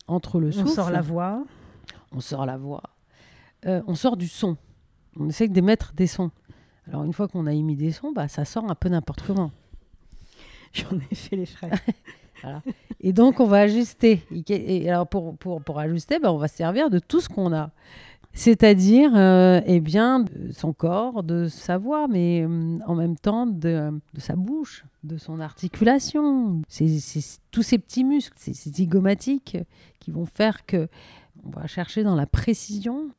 entre 0.06 0.38
le 0.38 0.50
On 0.50 0.52
souffle. 0.52 0.68
sort 0.68 0.90
la 0.92 1.00
voix. 1.00 1.42
on 2.12 2.20
sort 2.20 2.46
la 2.46 2.56
voix, 2.56 2.84
Euh, 3.66 3.82
on 3.88 3.96
sort 3.96 4.16
du 4.16 4.28
son. 4.28 4.56
On 5.18 5.28
essaie 5.28 5.48
d'émettre 5.48 5.92
des 5.92 6.06
sons. 6.06 6.30
Alors 6.86 7.02
une 7.02 7.12
fois 7.12 7.26
qu'on 7.26 7.48
a 7.48 7.52
émis 7.52 7.74
des 7.74 7.90
sons, 7.90 8.12
bah, 8.12 8.28
ça 8.28 8.44
sort 8.44 8.70
un 8.70 8.76
peu 8.76 8.88
n'importe 8.88 9.22
comment. 9.22 9.50
J'en 10.72 10.96
ai 11.10 11.14
fait 11.16 11.34
les 11.34 11.46
frais. 11.46 11.70
Et 13.00 13.12
donc 13.12 13.40
on 13.40 13.46
va 13.46 13.58
ajuster. 13.62 14.22
Et 14.48 14.88
alors 14.88 15.08
pour, 15.08 15.36
pour, 15.36 15.60
pour 15.62 15.80
ajuster, 15.80 16.20
bah, 16.20 16.32
on 16.32 16.36
va 16.38 16.46
se 16.46 16.56
servir 16.58 16.90
de 16.90 17.00
tout 17.00 17.20
ce 17.20 17.28
qu'on 17.28 17.52
a. 17.52 17.70
C'est-à-dire, 18.36 19.12
euh, 19.14 19.60
eh 19.64 19.80
bien, 19.80 20.20
de 20.20 20.50
son 20.52 20.72
corps, 20.72 21.22
de 21.22 21.46
sa 21.46 21.78
voix, 21.78 22.08
mais 22.08 22.42
euh, 22.42 22.78
en 22.86 22.94
même 22.96 23.16
temps 23.16 23.46
de, 23.46 23.90
de 24.12 24.20
sa 24.20 24.34
bouche, 24.34 24.84
de 25.04 25.16
son 25.16 25.38
articulation. 25.40 26.60
C'est 26.68 26.98
c'est 26.98 27.38
tous 27.52 27.62
ces 27.62 27.78
petits 27.78 28.02
muscles, 28.02 28.36
ces, 28.38 28.52
ces 28.52 28.70
zygomatiques 28.70 29.56
qui 30.00 30.10
vont 30.10 30.26
faire 30.26 30.66
que 30.66 30.88
on 31.44 31.50
va 31.50 31.66
chercher 31.68 32.02
dans 32.02 32.16
la 32.16 32.26
précision, 32.26 33.10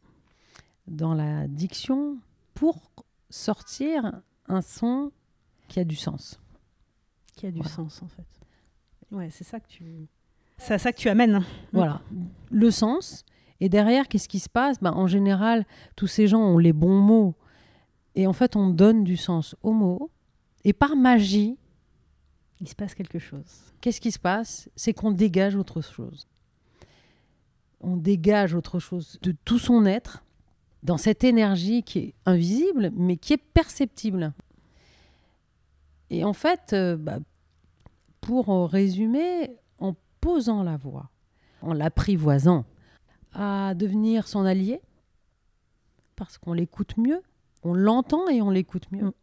dans 0.87 1.13
la 1.13 1.47
diction, 1.47 2.17
pour 2.53 2.91
sortir 3.29 4.21
un 4.47 4.61
son 4.61 5.11
qui 5.69 5.79
a 5.79 5.85
du 5.85 5.95
sens. 5.95 6.39
Qui 7.35 7.47
a 7.47 7.51
du 7.51 7.59
Voilà. 7.59 7.71
sens, 7.73 8.01
en 8.03 8.07
fait. 8.07 8.25
Ouais, 9.11 9.29
c'est 9.31 9.43
ça 9.45 9.59
que 9.59 9.67
tu... 9.67 10.07
C'est 10.57 10.73
à 10.73 10.77
ça 10.79 10.91
que 10.91 10.97
tu 10.97 11.09
amènes. 11.09 11.43
Voilà, 11.73 12.01
le 12.49 12.71
sens. 12.71 13.23
Et 13.61 13.69
derrière, 13.69 14.07
qu'est-ce 14.07 14.27
qui 14.27 14.39
se 14.39 14.49
passe? 14.49 14.79
Ben, 14.81 14.91
En 14.91 15.07
général, 15.07 15.65
tous 15.95 16.07
ces 16.07 16.27
gens 16.27 16.41
ont 16.41 16.57
les 16.57 16.73
bons 16.73 16.99
mots. 16.99 17.35
Et 18.15 18.27
en 18.27 18.33
fait, 18.33 18.55
on 18.55 18.69
donne 18.69 19.03
du 19.03 19.17
sens 19.17 19.55
aux 19.63 19.73
mots. 19.73 20.11
Et 20.63 20.73
par 20.73 20.95
magie, 20.95 21.57
Il 22.59 22.67
se 22.67 22.75
passe 22.75 22.93
quelque 22.95 23.19
chose. 23.19 23.73
qu'est-ce 23.81 24.01
qui 24.01 24.11
se 24.11 24.19
passe? 24.19 24.69
C'est 24.75 24.93
qu'on 24.93 25.11
dégage 25.11 25.55
autre 25.55 25.81
chose. 25.81 26.27
On 27.81 27.97
dégage 27.97 28.55
autre 28.55 28.79
chose 28.79 29.19
de 29.21 29.33
tout 29.45 29.59
son 29.59 29.85
être, 29.85 30.23
dans 30.81 30.97
cette 30.97 31.23
énergie 31.23 31.83
qui 31.83 31.99
est 31.99 32.13
invisible, 32.25 32.91
mais 32.95 33.17
qui 33.17 33.33
est 33.33 33.37
perceptible. 33.53 34.33
Et 36.09 36.23
en 36.23 36.33
fait, 36.33 36.71
euh, 36.73 36.95
bah, 36.95 37.19
pour 38.21 38.47
résumer, 38.69 39.51
en 39.79 39.95
posant 40.21 40.63
la 40.63 40.77
voix, 40.77 41.09
en 41.61 41.73
l'apprivoisant, 41.73 42.65
à 43.35 43.73
devenir 43.75 44.27
son 44.27 44.45
allié, 44.45 44.81
parce 46.15 46.37
qu'on 46.37 46.53
l'écoute 46.53 46.97
mieux, 46.97 47.21
on 47.63 47.73
l'entend 47.73 48.27
et 48.29 48.41
on 48.41 48.49
l'écoute 48.49 48.91
mieux. 48.91 49.05
Mm. 49.05 49.13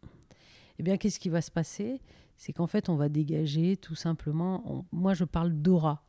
Eh 0.79 0.83
bien, 0.83 0.97
qu'est-ce 0.97 1.19
qui 1.19 1.29
va 1.29 1.41
se 1.41 1.51
passer? 1.51 2.01
C'est 2.37 2.53
qu'en 2.53 2.67
fait, 2.67 2.89
on 2.89 2.95
va 2.95 3.09
dégager 3.09 3.77
tout 3.77 3.95
simplement. 3.95 4.63
on- 4.65 4.85
moi, 4.91 5.13
je 5.13 5.23
parle 5.23 5.51
d'aura. 5.51 6.03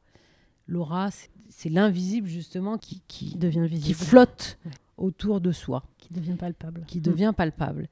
L'aura, 0.66 1.10
c'est- 1.48 1.68
l'invisible 1.68 2.26
justement 2.26 2.78
qui, 2.78 3.02
Qui 3.08 3.36
devient 3.36 3.66
qui 3.68 3.74
visible. 3.76 3.98
flotte 3.98 4.58
autour 4.96 5.40
de 5.40 5.52
soi, 5.52 5.84
Qui 5.98 6.14
devient 6.14 6.36
palpable. 6.36 6.84
qui 6.86 6.98
Mm. 6.98 7.02
devient 7.02 7.32
palpable. 7.36 7.88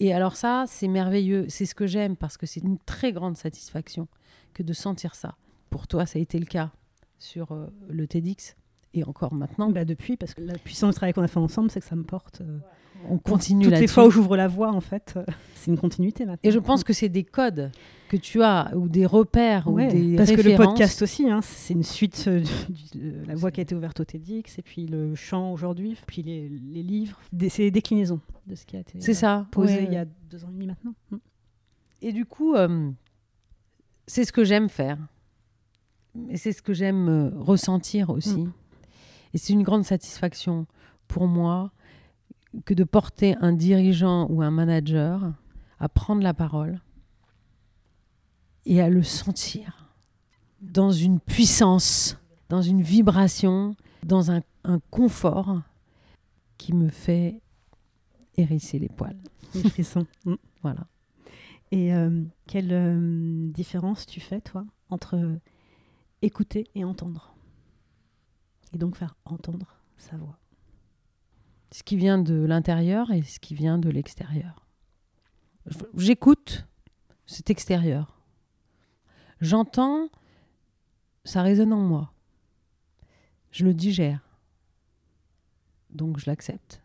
Et 0.00 0.12
alors 0.12 0.36
ça, 0.36 0.64
c'est 0.66 0.88
merveilleux. 0.88 1.46
C'est 1.48 1.66
ce 1.66 1.74
que 1.74 1.86
j'aime 1.86 2.16
parce 2.16 2.36
que 2.36 2.46
c'est 2.46 2.60
une 2.60 2.78
très 2.78 3.12
grande 3.12 3.36
satisfaction 3.36 4.08
que 4.54 4.62
de 4.62 4.72
sentir 4.72 5.14
ça. 5.14 5.36
Pour 5.70 5.86
toi, 5.86 6.04
ça 6.06 6.18
a 6.18 6.22
été 6.22 6.38
le 6.38 6.46
cas 6.46 6.72
sur 7.18 7.52
euh, 7.52 7.66
le 7.88 8.06
TEDx? 8.06 8.56
Et 8.94 9.04
encore 9.04 9.34
maintenant. 9.34 9.70
Bah, 9.70 9.84
depuis, 9.84 10.16
parce 10.16 10.32
que 10.34 10.40
la 10.42 10.54
puissance 10.58 10.94
du 10.94 10.96
travail 10.96 11.12
qu'on 11.12 11.22
a 11.22 11.28
fait 11.28 11.38
ensemble, 11.40 11.70
c'est 11.70 11.80
que 11.80 11.86
ça 11.86 11.96
me 11.96 12.04
porte. 12.04 12.40
euh, 12.40 12.58
on 13.10 13.18
continue 13.18 13.64
Toutes 13.66 13.78
les 13.80 13.86
fois 13.86 14.06
où 14.06 14.10
j'ouvre 14.10 14.34
la 14.36 14.48
voie, 14.48 14.72
en 14.72 14.80
fait, 14.80 15.12
euh, 15.16 15.24
c'est 15.56 15.70
une 15.70 15.76
continuité 15.76 16.24
maintenant. 16.24 16.48
Et 16.48 16.52
je 16.52 16.58
pense 16.58 16.84
que 16.84 16.94
c'est 16.94 17.10
des 17.10 17.24
codes 17.24 17.70
que 18.08 18.16
tu 18.16 18.42
as 18.42 18.74
ou 18.76 18.88
des 18.88 19.04
repères 19.04 19.68
Ouais, 19.68 19.88
ou 19.88 19.90
des 19.90 20.16
parce 20.16 20.30
que 20.32 20.40
le 20.40 20.56
podcast 20.56 21.02
aussi, 21.02 21.28
hein, 21.28 21.40
c'est 21.42 21.74
une 21.74 21.82
suite 21.82 22.24
euh, 22.28 22.40
du- 22.70 22.98
de 22.98 23.26
la 23.26 23.34
voie 23.34 23.50
qui 23.50 23.60
a 23.60 23.62
été 23.62 23.74
ouverte 23.74 24.00
au 24.00 24.04
TEDx, 24.04 24.58
et 24.58 24.62
puis 24.62 24.86
le 24.86 25.14
chant 25.14 25.52
aujourd'hui, 25.52 25.98
puis 26.06 26.22
les, 26.22 26.48
les 26.48 26.82
livres, 26.82 27.18
c'est 27.50 27.64
des 27.64 27.70
déclinaisons 27.70 28.20
de 28.46 28.54
ce 28.54 28.64
qui 28.64 28.76
a 28.76 28.80
été 28.80 28.98
euh, 28.98 29.12
ça. 29.12 29.46
posé 29.50 29.74
ouais. 29.74 29.84
il 29.86 29.92
y 29.92 29.96
a 29.96 30.06
deux 30.30 30.42
ans 30.44 30.48
et 30.48 30.52
demi 30.54 30.66
maintenant. 30.66 30.94
Mm. 31.10 31.16
Et 32.02 32.12
du 32.12 32.24
coup, 32.26 32.54
c'est 34.06 34.24
ce 34.24 34.32
que 34.32 34.44
j'aime 34.44 34.68
faire. 34.68 34.98
Et 36.28 36.36
c'est 36.36 36.52
ce 36.52 36.62
que 36.62 36.72
j'aime 36.72 37.32
ressentir 37.36 38.10
aussi. 38.10 38.42
Mm. 38.42 38.52
Et 39.34 39.38
c'est 39.38 39.52
une 39.52 39.64
grande 39.64 39.84
satisfaction 39.84 40.66
pour 41.08 41.26
moi 41.26 41.72
que 42.64 42.72
de 42.72 42.84
porter 42.84 43.36
un 43.40 43.52
dirigeant 43.52 44.28
ou 44.30 44.42
un 44.42 44.52
manager 44.52 45.32
à 45.80 45.88
prendre 45.88 46.22
la 46.22 46.32
parole 46.32 46.80
et 48.64 48.80
à 48.80 48.88
le 48.88 49.02
sentir 49.02 49.90
dans 50.62 50.92
une 50.92 51.20
puissance, 51.20 52.16
dans 52.48 52.62
une 52.62 52.80
vibration, 52.80 53.74
dans 54.04 54.30
un, 54.30 54.40
un 54.62 54.78
confort 54.90 55.60
qui 56.56 56.72
me 56.72 56.88
fait 56.88 57.40
hérisser 58.36 58.78
les 58.78 58.88
poils. 58.88 59.18
Les 59.54 59.68
frissons. 59.68 60.06
Mm. 60.24 60.36
Voilà. 60.62 60.86
Et 61.70 61.92
euh, 61.92 62.22
quelle 62.46 62.72
euh, 62.72 63.50
différence 63.50 64.06
tu 64.06 64.20
fais, 64.20 64.40
toi, 64.40 64.64
entre 64.88 65.38
écouter 66.22 66.66
et 66.74 66.84
entendre? 66.84 67.33
Et 68.74 68.78
donc 68.78 68.96
faire 68.96 69.16
entendre 69.24 69.78
sa 69.96 70.16
voix. 70.16 70.38
ce 71.70 71.82
qui 71.82 71.96
vient 71.96 72.18
de 72.18 72.34
l'intérieur 72.34 73.10
et 73.10 73.22
ce 73.22 73.40
qui 73.40 73.54
vient 73.54 73.78
de 73.78 73.88
l'extérieur. 73.88 74.66
J'écoute, 75.96 76.66
c'est 77.26 77.50
extérieur. 77.50 78.20
J'entends, 79.40 80.08
ça 81.24 81.42
résonne 81.42 81.72
en 81.72 81.80
moi. 81.80 82.12
Je 83.50 83.64
le 83.64 83.74
digère. 83.74 84.20
Donc 85.90 86.18
je 86.18 86.26
l'accepte. 86.26 86.82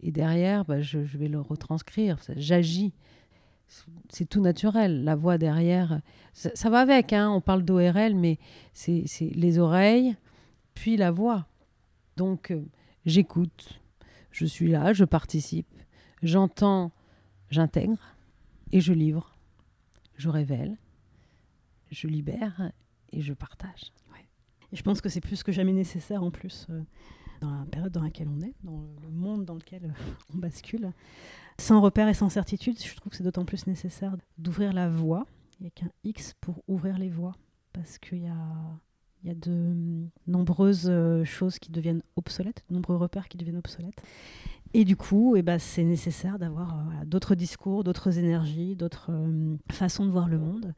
Et 0.00 0.12
derrière, 0.12 0.64
bah, 0.64 0.80
je, 0.80 1.04
je 1.04 1.18
vais 1.18 1.28
le 1.28 1.40
retranscrire. 1.40 2.18
J'agis. 2.36 2.92
C'est 4.10 4.28
tout 4.28 4.40
naturel. 4.40 5.04
La 5.04 5.16
voix 5.16 5.38
derrière, 5.38 6.00
ça, 6.32 6.70
va 6.70 6.80
avec. 6.80 7.12
hein. 7.12 7.30
On 7.30 7.40
parle 7.40 7.62
d'ORL, 7.64 8.14
mais 8.14 8.38
c'est 8.72 9.04
c'est 9.06 9.30
les 9.30 9.58
oreilles, 9.58 10.16
puis 10.74 10.96
la 10.96 11.10
voix. 11.10 11.46
Donc, 12.16 12.50
euh, 12.50 12.64
j'écoute, 13.06 13.80
je 14.30 14.46
suis 14.46 14.68
là, 14.68 14.92
je 14.92 15.04
participe, 15.04 15.66
j'entends, 16.22 16.92
j'intègre 17.50 18.16
et 18.72 18.80
je 18.80 18.92
livre, 18.92 19.36
je 20.16 20.28
révèle, 20.28 20.76
je 21.90 22.06
libère 22.06 22.70
et 23.12 23.20
je 23.20 23.32
partage. 23.32 23.92
Et 24.72 24.76
je 24.76 24.82
pense 24.82 25.00
que 25.00 25.08
c'est 25.08 25.20
plus 25.20 25.44
que 25.44 25.52
jamais 25.52 25.72
nécessaire 25.72 26.24
en 26.24 26.32
plus 26.32 26.66
euh, 26.68 26.82
dans 27.40 27.60
la 27.60 27.64
période 27.64 27.92
dans 27.92 28.02
laquelle 28.02 28.28
on 28.28 28.40
est, 28.40 28.54
dans 28.64 28.84
le 29.02 29.10
monde 29.10 29.44
dans 29.44 29.54
lequel 29.54 29.84
euh, 29.84 30.12
on 30.34 30.38
bascule. 30.38 30.92
Sans 31.58 31.80
repère 31.80 32.08
et 32.08 32.14
sans 32.14 32.28
certitude, 32.28 32.82
je 32.82 32.94
trouve 32.96 33.10
que 33.10 33.16
c'est 33.16 33.22
d'autant 33.22 33.44
plus 33.44 33.66
nécessaire 33.66 34.16
d'ouvrir 34.38 34.72
la 34.72 34.88
voie, 34.88 35.26
avec 35.60 35.82
un 35.82 35.90
X 36.02 36.34
pour 36.40 36.62
ouvrir 36.66 36.98
les 36.98 37.08
voies, 37.08 37.36
parce 37.72 37.98
qu'il 37.98 38.22
y 38.22 38.26
a, 38.26 38.34
il 39.22 39.30
a 39.30 39.34
de 39.34 40.08
nombreuses 40.26 40.88
euh, 40.88 41.24
choses 41.24 41.58
qui 41.58 41.70
deviennent 41.70 42.02
obsolètes, 42.16 42.64
de 42.68 42.74
nombreux 42.74 42.96
repères 42.96 43.28
qui 43.28 43.38
deviennent 43.38 43.58
obsolètes. 43.58 44.02
Et 44.74 44.84
du 44.84 44.96
coup, 44.96 45.36
eh 45.36 45.42
ben, 45.42 45.60
c'est 45.60 45.84
nécessaire 45.84 46.38
d'avoir 46.38 46.74
euh, 46.74 47.04
d'autres 47.06 47.36
discours, 47.36 47.84
d'autres 47.84 48.18
énergies, 48.18 48.74
d'autres 48.74 49.12
euh, 49.12 49.56
façons 49.70 50.04
de 50.04 50.10
voir 50.10 50.28
le 50.28 50.38
monde. 50.38 50.74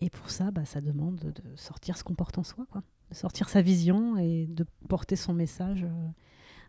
Et 0.00 0.08
pour 0.08 0.30
ça, 0.30 0.50
bah, 0.50 0.64
ça 0.64 0.80
demande 0.80 1.16
de 1.16 1.56
sortir 1.56 1.98
ce 1.98 2.04
qu'on 2.04 2.14
porte 2.14 2.38
en 2.38 2.42
soi, 2.42 2.66
quoi. 2.70 2.82
de 3.10 3.14
sortir 3.14 3.50
sa 3.50 3.60
vision 3.60 4.16
et 4.16 4.46
de 4.46 4.64
porter 4.88 5.16
son 5.16 5.34
message 5.34 5.86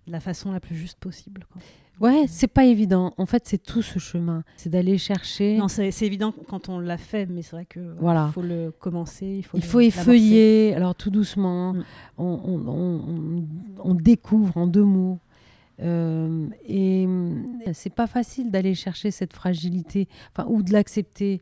de 0.08 0.12
la 0.12 0.20
façon 0.20 0.52
la 0.52 0.60
plus 0.60 0.76
juste 0.76 1.00
possible. 1.00 1.46
quoi. 1.52 1.62
Ouais, 2.02 2.26
c'est 2.28 2.48
pas 2.48 2.66
évident. 2.66 3.14
En 3.18 3.26
fait, 3.26 3.44
c'est 3.48 3.58
tout 3.64 3.82
ce 3.82 4.00
chemin. 4.00 4.44
C'est 4.58 4.70
d'aller 4.70 4.98
chercher. 4.98 5.58
Non, 5.58 5.70
c'est 5.70 5.90
évident 6.02 6.34
quand 6.50 6.68
on 6.68 6.80
l'a 6.80 6.98
fait, 6.98 7.26
mais 7.26 7.42
c'est 7.42 7.52
vrai 7.56 7.66
que 7.66 7.80
voilà, 7.80 8.00
Voilà. 8.00 8.26
il 8.30 8.34
faut 8.34 8.42
le 8.42 8.72
commencer, 8.72 9.26
il 9.38 9.44
faut, 9.44 9.58
Il 9.58 9.64
faut 9.64 9.80
effeuiller, 9.80 10.74
alors 10.76 10.94
tout 10.94 11.10
doucement. 11.10 11.74
Mm. 11.74 11.84
On, 12.18 12.26
on- 12.26 12.68
on- 12.68 13.02
on- 13.40 13.46
on 13.84 13.94
découvre 13.94 14.58
en 14.58 14.68
deux 14.68 14.84
mots. 14.84 15.20
Euh, 15.82 16.48
et 16.66 17.06
hum, 17.06 17.60
c'est 17.74 17.94
pas 17.94 18.08
facile 18.08 18.50
d'aller 18.52 18.76
chercher 18.76 19.12
cette 19.12 19.34
fragilité, 19.34 20.08
enfin, 20.36 20.48
ou 20.50 20.64
de 20.64 20.72
l'accepter. 20.74 21.42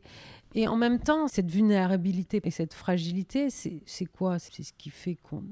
Et 0.56 0.68
en 0.68 0.76
même 0.76 1.00
temps, 1.00 1.26
cette 1.28 1.50
vulnérabilité 1.50 2.40
et 2.44 2.50
cette 2.52 2.74
fragilité, 2.74 3.50
c'est 3.50 3.80
c'est 3.86 4.06
quoi? 4.06 4.38
C'est 4.38 4.62
ce 4.62 4.72
qui 4.76 4.90
fait 4.90 5.16
qu'on 5.22 5.42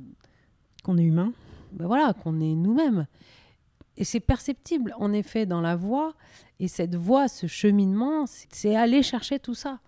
qu'on 0.84 0.96
est 0.98 1.02
humain. 1.04 1.32
Ben 1.72 1.86
voilà, 1.86 2.12
qu'on 2.12 2.40
est 2.40 2.54
nous-mêmes. 2.54 3.06
Et 3.96 4.04
c'est 4.04 4.20
perceptible, 4.20 4.94
en 4.98 5.12
effet, 5.12 5.44
dans 5.46 5.60
la 5.60 5.76
voix. 5.76 6.14
Et 6.60 6.68
cette 6.68 6.94
voix, 6.94 7.28
ce 7.28 7.46
cheminement, 7.46 8.24
c'est- 8.26 8.74
aller 8.76 9.02
chercher 9.02 9.38
tout 9.38 9.54
ça. 9.54 9.80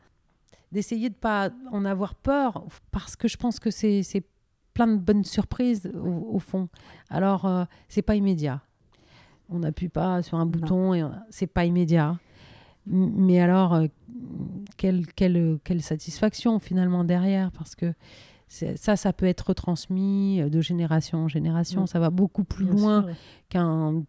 d'essayer 0.72 1.08
de 1.08 1.14
pas 1.14 1.50
en 1.70 1.84
avoir 1.84 2.16
peur, 2.16 2.64
parce 2.90 3.14
que 3.14 3.28
je 3.28 3.36
pense 3.36 3.60
que 3.60 3.70
c'est 3.70 4.02
plein 4.72 4.88
de 4.88 4.96
bonnes 4.96 5.22
surprises 5.22 5.88
au, 5.94 6.34
au 6.34 6.38
fond. 6.40 6.68
Alors, 7.10 7.44
euh, 7.44 7.64
c'est 7.88 8.02
pas 8.02 8.16
immédiat. 8.16 8.60
On 9.48 9.60
n'appuie 9.60 9.88
pas 9.88 10.20
sur 10.22 10.36
un 10.36 10.46
bouton 10.46 10.92
et 10.92 11.04
c'est 11.30 11.46
pas 11.46 11.64
immédiat. 11.64 12.18
Mais 12.86 13.38
alors, 13.40 13.74
euh, 13.74 13.86
quelle, 14.76 15.06
quelle, 15.14 15.60
quelle 15.62 15.80
satisfaction 15.80 16.58
finalement 16.58 17.04
derrière, 17.04 17.52
parce 17.52 17.76
que 17.76 17.94
ça, 18.76 18.96
ça 18.96 19.12
peut 19.12 19.26
être 19.26 19.48
retransmis 19.48 20.40
euh, 20.40 20.48
de 20.48 20.60
génération 20.60 21.18
en 21.24 21.28
génération. 21.28 21.82
Mm. 21.82 21.86
Ça 21.86 21.98
va 21.98 22.10
beaucoup 22.10 22.44
plus 22.44 22.64
Bien 22.66 22.74
loin 22.74 23.06
qu'un 23.48 24.02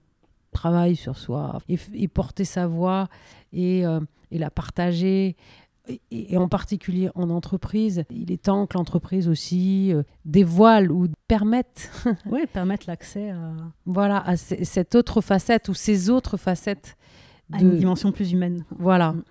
travail 0.51 0.95
sur 0.95 1.17
soi 1.17 1.59
et, 1.67 2.07
porter 2.07 2.45
sa 2.45 2.65
voix 2.67 3.07
et, 3.51 3.85
euh, 3.85 3.99
et 4.31 4.37
la 4.37 4.49
partager. 4.49 5.35
Et, 5.87 6.01
et 6.33 6.37
en 6.37 6.47
particulier 6.47 7.09
en 7.13 7.29
entreprise, 7.29 8.05
il 8.09 8.31
est 8.31 8.41
temps 8.43 8.65
que 8.65 8.75
l'entreprise 8.75 9.27
aussi 9.27 9.93
euh, 9.93 10.01
dévoile 10.25 10.91
ou 10.91 11.07
permette 11.27 11.91
Oui, 12.31 12.41
permettre 12.51 12.85
l'accès 12.87 13.29
à, 13.29 13.51
voilà, 13.85 14.17
à 14.25 14.35
ce- 14.35 14.63
cette 14.63 14.95
autre 14.95 15.21
facette 15.21 15.69
ou 15.69 15.73
ces 15.75 16.09
autres 16.09 16.37
facettes. 16.37 16.95
à 17.53 17.59
de- 17.59 17.65
une 17.65 17.77
dimension 17.77 18.11
plus 18.11 18.31
humaine. 18.31 18.63
Voilà. 18.79 19.11
Mm. 19.13 19.23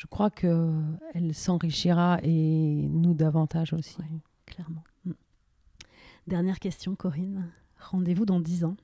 Je 0.00 0.06
crois 0.06 0.30
que 0.30 0.72
elle 1.12 1.34
s'enrichira 1.34 2.20
et 2.22 2.88
nous 2.88 3.12
davantage 3.12 3.74
aussi. 3.74 3.98
Clairement. 4.46 4.82
Mm. 5.04 5.12
Dernière 6.26 6.58
question, 6.58 6.94
Corinne. 6.94 7.50
Rendez-vous 7.78 8.24
dans 8.24 8.40
10 8.40 8.64
ans. 8.64 8.78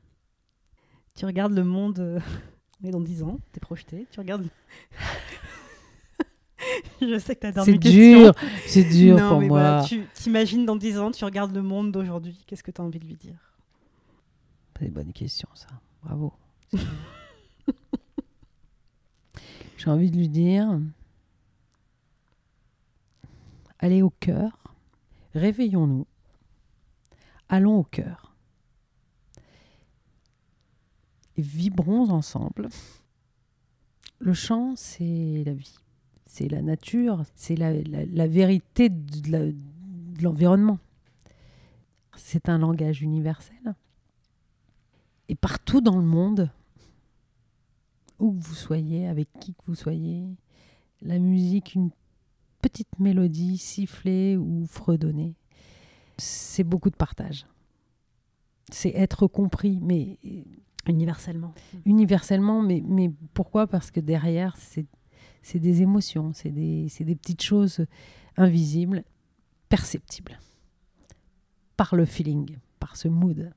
Tu 1.14 1.24
regardes 1.24 1.54
le 1.54 1.64
monde. 1.64 2.00
euh, 2.00 2.20
on 2.82 2.88
est 2.88 2.90
dans 2.90 3.00
10 3.00 3.22
ans, 3.22 3.40
t'es 3.52 3.60
projeté. 3.60 4.06
Tu 4.10 4.20
regardes. 4.20 4.46
Je 7.00 7.18
sais 7.18 7.34
que 7.34 7.50
t'as 7.50 7.64
C'est 7.64 7.78
dur, 7.78 8.34
c'est 8.66 8.84
dur 8.84 9.16
Non, 9.16 9.30
pour 9.30 9.40
mais 9.40 9.48
moi. 9.48 9.60
voilà, 9.60 9.84
tu 9.84 10.06
t'imagines 10.12 10.66
dans 10.66 10.76
10 10.76 10.98
ans, 10.98 11.10
tu 11.10 11.24
regardes 11.24 11.54
le 11.54 11.62
monde 11.62 11.92
d'aujourd'hui. 11.92 12.44
Qu'est-ce 12.46 12.62
que 12.62 12.70
tu 12.70 12.82
as 12.82 12.84
envie 12.84 12.98
de 12.98 13.06
lui 13.06 13.16
dire? 13.16 13.54
C'est 14.78 14.84
une 14.84 14.92
bonne 14.92 15.14
question, 15.14 15.48
ça. 15.54 15.68
Bravo. 16.02 16.34
J'ai 19.78 19.88
envie 19.88 20.10
de 20.10 20.18
lui 20.18 20.28
dire 20.28 20.78
allez 23.78 24.02
au 24.02 24.10
cœur, 24.10 24.74
réveillons-nous, 25.34 26.06
allons 27.48 27.78
au 27.78 27.84
cœur. 27.84 28.34
Et 31.36 31.42
vibrons 31.42 32.10
ensemble. 32.10 32.68
Le 34.18 34.32
chant, 34.32 34.74
c'est 34.76 35.42
la 35.44 35.52
vie, 35.52 35.78
c'est 36.24 36.48
la 36.48 36.62
nature, 36.62 37.22
c'est 37.34 37.56
la, 37.56 37.72
la- 37.74 38.26
vérité 38.26 38.88
de 38.88 39.54
l'environnement. 40.22 40.78
C'est 42.16 42.48
un 42.48 42.56
langage 42.58 43.02
universel. 43.02 43.74
Et 45.28 45.34
partout 45.34 45.82
dans 45.82 45.98
le 45.98 46.06
monde, 46.06 46.50
où 48.18 48.32
que 48.32 48.42
vous 48.42 48.54
soyez, 48.54 49.06
avec 49.06 49.28
qui 49.38 49.52
que 49.52 49.64
vous 49.66 49.74
soyez, 49.74 50.24
la 51.02 51.18
musique, 51.18 51.74
une 51.74 51.90
petite 52.68 52.98
mélodie 52.98 53.58
sifflée 53.58 54.36
ou 54.36 54.66
fredonnée, 54.66 55.34
c'est 56.18 56.64
beaucoup 56.64 56.90
de 56.90 56.96
partage. 56.96 57.46
C'est 58.72 58.90
être 58.94 59.28
compris, 59.28 59.78
mais 59.80 60.18
Universellement. 60.88 61.52
universellement, 61.84 62.62
mais, 62.62 62.82
mais 62.84 63.10
pourquoi? 63.34 63.66
Parce 63.68 63.90
que 63.92 64.00
derrière, 64.00 64.56
c'est 64.56 65.58
des 65.58 65.82
émotions, 65.82 66.32
c'est 66.32 66.50
des, 66.50 66.88
des 67.00 67.14
petites 67.16 67.42
choses 67.42 67.86
invisibles, 68.36 69.04
perceptibles, 69.68 70.38
par 71.76 71.94
le 71.94 72.04
feeling, 72.04 72.56
par 72.80 72.96
ce 72.96 73.06
mood 73.08 73.52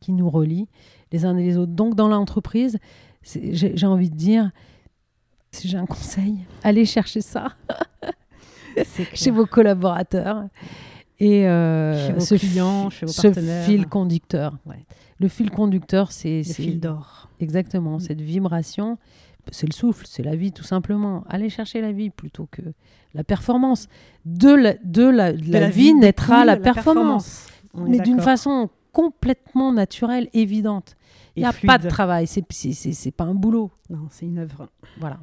qui 0.00 0.12
nous 0.12 0.28
relie 0.28 0.68
les 1.12 1.24
uns 1.24 1.36
et 1.36 1.44
les 1.44 1.56
autres. 1.56 1.72
Donc 1.72 1.94
dans 1.94 2.08
l'entreprise, 2.08 2.78
j'ai 3.22 3.86
envie 3.86 4.10
de 4.10 4.16
dire, 4.16 4.50
si 5.66 5.72
j'ai 5.72 5.78
un 5.78 5.86
conseil, 5.86 6.38
allez 6.62 6.84
chercher 6.84 7.20
ça 7.20 7.52
chez 9.14 9.30
vos 9.30 9.46
collaborateurs 9.46 10.44
et 11.18 11.46
euh, 11.46 12.06
Chez 12.06 12.12
vos 12.12 12.20
ce 12.20 12.34
clients, 12.34 12.90
chez 12.90 13.06
vos 13.06 13.12
ce 13.12 13.22
partenaires. 13.22 13.64
fil 13.64 13.86
conducteur. 13.86 14.58
Ouais. 14.66 14.84
Le 15.18 15.28
fil 15.28 15.50
conducteur, 15.50 16.12
c'est 16.12 16.38
Le 16.46 16.52
fil 16.52 16.78
d'or. 16.78 17.30
Exactement, 17.40 17.98
cette 17.98 18.20
vibration, 18.20 18.98
c'est 19.50 19.66
le 19.66 19.72
souffle, 19.72 20.06
c'est 20.06 20.22
la 20.22 20.36
vie 20.36 20.52
tout 20.52 20.62
simplement. 20.64 21.24
Allez 21.28 21.48
chercher 21.48 21.80
la 21.80 21.92
vie 21.92 22.10
plutôt 22.10 22.48
que 22.50 22.62
la 23.14 23.24
performance. 23.24 23.88
De 24.26 24.50
la, 24.50 24.74
de 24.84 25.04
la, 25.08 25.32
de 25.32 25.52
la 25.52 25.70
vie 25.70 25.94
naîtra 25.94 26.44
la 26.44 26.56
performance, 26.56 27.46
mais 27.74 27.98
d'une 28.00 28.20
façon 28.20 28.68
complètement 28.92 29.72
naturelle, 29.72 30.28
évidente. 30.34 30.96
Il 31.34 31.40
n'y 31.40 31.46
a 31.46 31.52
pas 31.52 31.78
de 31.78 31.88
travail, 31.88 32.26
c'est 32.26 33.10
pas 33.10 33.24
un 33.24 33.34
boulot. 33.34 33.70
Non, 33.90 34.08
c'est 34.10 34.26
une 34.26 34.38
œuvre. 34.38 34.68
Voilà. 34.98 35.18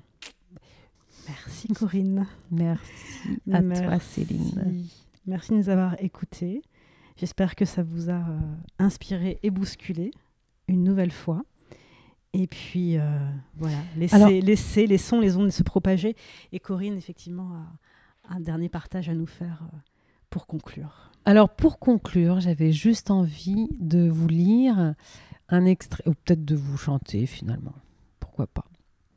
Merci 1.28 1.67
Corinne. 1.69 2.28
Merci 2.51 3.39
à 3.51 3.61
toi. 3.61 3.99
Céline. 3.99 4.86
Merci 5.26 5.51
de 5.51 5.57
nous 5.57 5.69
avoir 5.69 5.95
écoutés. 6.01 6.61
J'espère 7.15 7.55
que 7.55 7.65
ça 7.65 7.84
vous 7.84 8.09
a 8.09 8.13
euh, 8.13 8.39
inspiré 8.80 9.39
et 9.43 9.51
bousculé 9.51 10.11
une 10.67 10.84
nouvelle 10.84 11.11
fois. 11.11 11.43
Et 12.34 12.47
puis, 12.47 12.97
euh, 12.97 13.03
voilà, 13.55 13.78
laissez, 13.95 14.15
Alors- 14.15 14.30
laissez, 14.30 14.88
laissons 14.88 15.19
les 15.19 15.38
ondes 15.38 15.51
se 15.51 15.61
propager. 15.61 16.15
Et 16.51 16.59
Corinne, 16.59 16.97
effectivement, 16.97 17.51
a 18.28 18.36
un 18.36 18.39
dernier 18.39 18.69
partage 18.69 19.07
à 19.09 19.13
nous 19.13 19.28
faire 19.28 19.61
euh, 19.71 19.78
pour 20.30 20.47
conclure. 20.47 21.11
Alors 21.26 21.49
pour 21.49 21.80
conclure, 21.80 22.39
j'avais 22.41 22.71
juste 22.74 23.11
envie 23.11 23.67
de 23.80 24.09
vous 24.09 24.28
lire 24.28 24.95
un 25.47 25.65
extrait, 25.65 26.03
ou 26.07 26.13
peut-être 26.13 26.43
de 26.43 26.55
vous 26.55 26.76
chanter 26.78 27.26
finalement, 27.28 27.76
pourquoi 28.19 28.47
pas. 28.47 28.65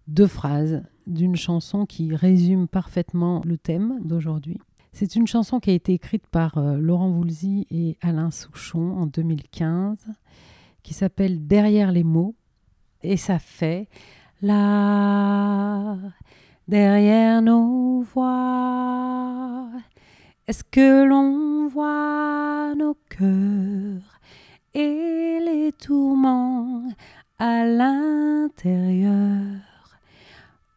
Deux 0.06 0.26
phrases 0.28 0.82
d'une 1.06 1.36
chanson 1.36 1.86
qui 1.86 2.14
résume 2.14 2.68
parfaitement 2.68 3.42
le 3.44 3.58
thème 3.58 4.00
d'aujourd'hui. 4.04 4.58
C'est 4.92 5.14
une 5.14 5.26
chanson 5.26 5.60
qui 5.60 5.68
a 5.70 5.74
été 5.74 5.92
écrite 5.92 6.26
par 6.26 6.56
euh, 6.56 6.78
Laurent 6.78 7.10
Voulzy 7.10 7.66
et 7.70 7.98
Alain 8.00 8.30
Souchon 8.30 8.96
en 8.96 9.04
2015, 9.04 10.06
qui 10.82 10.94
s'appelle 10.94 11.46
Derrière 11.46 11.92
les 11.92 12.02
mots, 12.02 12.34
et 13.02 13.18
ça 13.18 13.38
fait 13.38 13.88
là, 14.40 15.98
derrière 16.66 17.42
nos 17.42 18.00
voix. 18.02 19.68
Est-ce 20.46 20.64
que 20.64 21.04
l'on 21.04 21.68
voit 21.68 22.74
nos 22.74 22.96
cœurs 23.10 24.20
et 24.72 25.38
les 25.44 25.72
tourments 25.72 26.84
à 27.38 27.66
l'intérieur? 27.66 29.12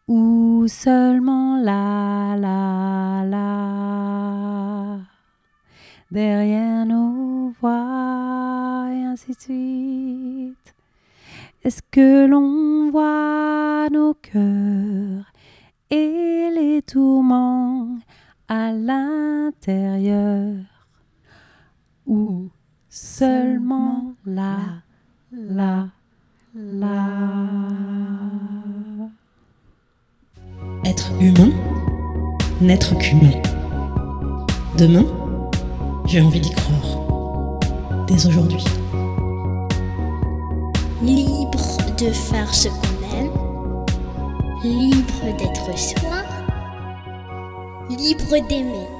Ou 0.09 0.65
seulement 0.67 1.61
là, 1.61 2.35
là, 2.35 3.23
là 3.25 4.97
derrière 6.09 6.83
nos 6.87 7.53
voix 7.61 8.87
et 8.91 9.03
ainsi 9.03 9.33
de 9.33 9.39
suite. 9.39 10.75
Est-ce 11.63 11.83
que 11.91 12.25
l'on 12.25 12.89
voit 12.89 13.87
nos 13.91 14.15
cœurs 14.15 15.31
et 15.91 16.49
les 16.55 16.81
tourments 16.81 17.99
à 18.47 18.71
l'intérieur? 18.71 20.55
Ou 22.07 22.49
seulement 22.89 24.15
là, 24.25 24.81
là, 25.31 25.89
là. 26.55 27.69
Être 28.71 28.88
humain, 31.19 31.51
n'être 32.61 32.97
qu'humain. 32.97 33.31
Demain, 34.77 35.05
j'ai 36.05 36.21
envie 36.21 36.39
d'y 36.39 36.51
croire. 36.51 38.05
Dès 38.07 38.25
aujourd'hui. 38.25 38.63
Libre 41.01 41.59
de 41.97 42.09
faire 42.11 42.53
ce 42.53 42.69
qu'on 42.69 43.17
aime, 43.17 43.31
libre 44.63 45.37
d'être 45.37 45.77
soi, 45.77 46.23
libre 47.89 48.47
d'aimer. 48.47 48.98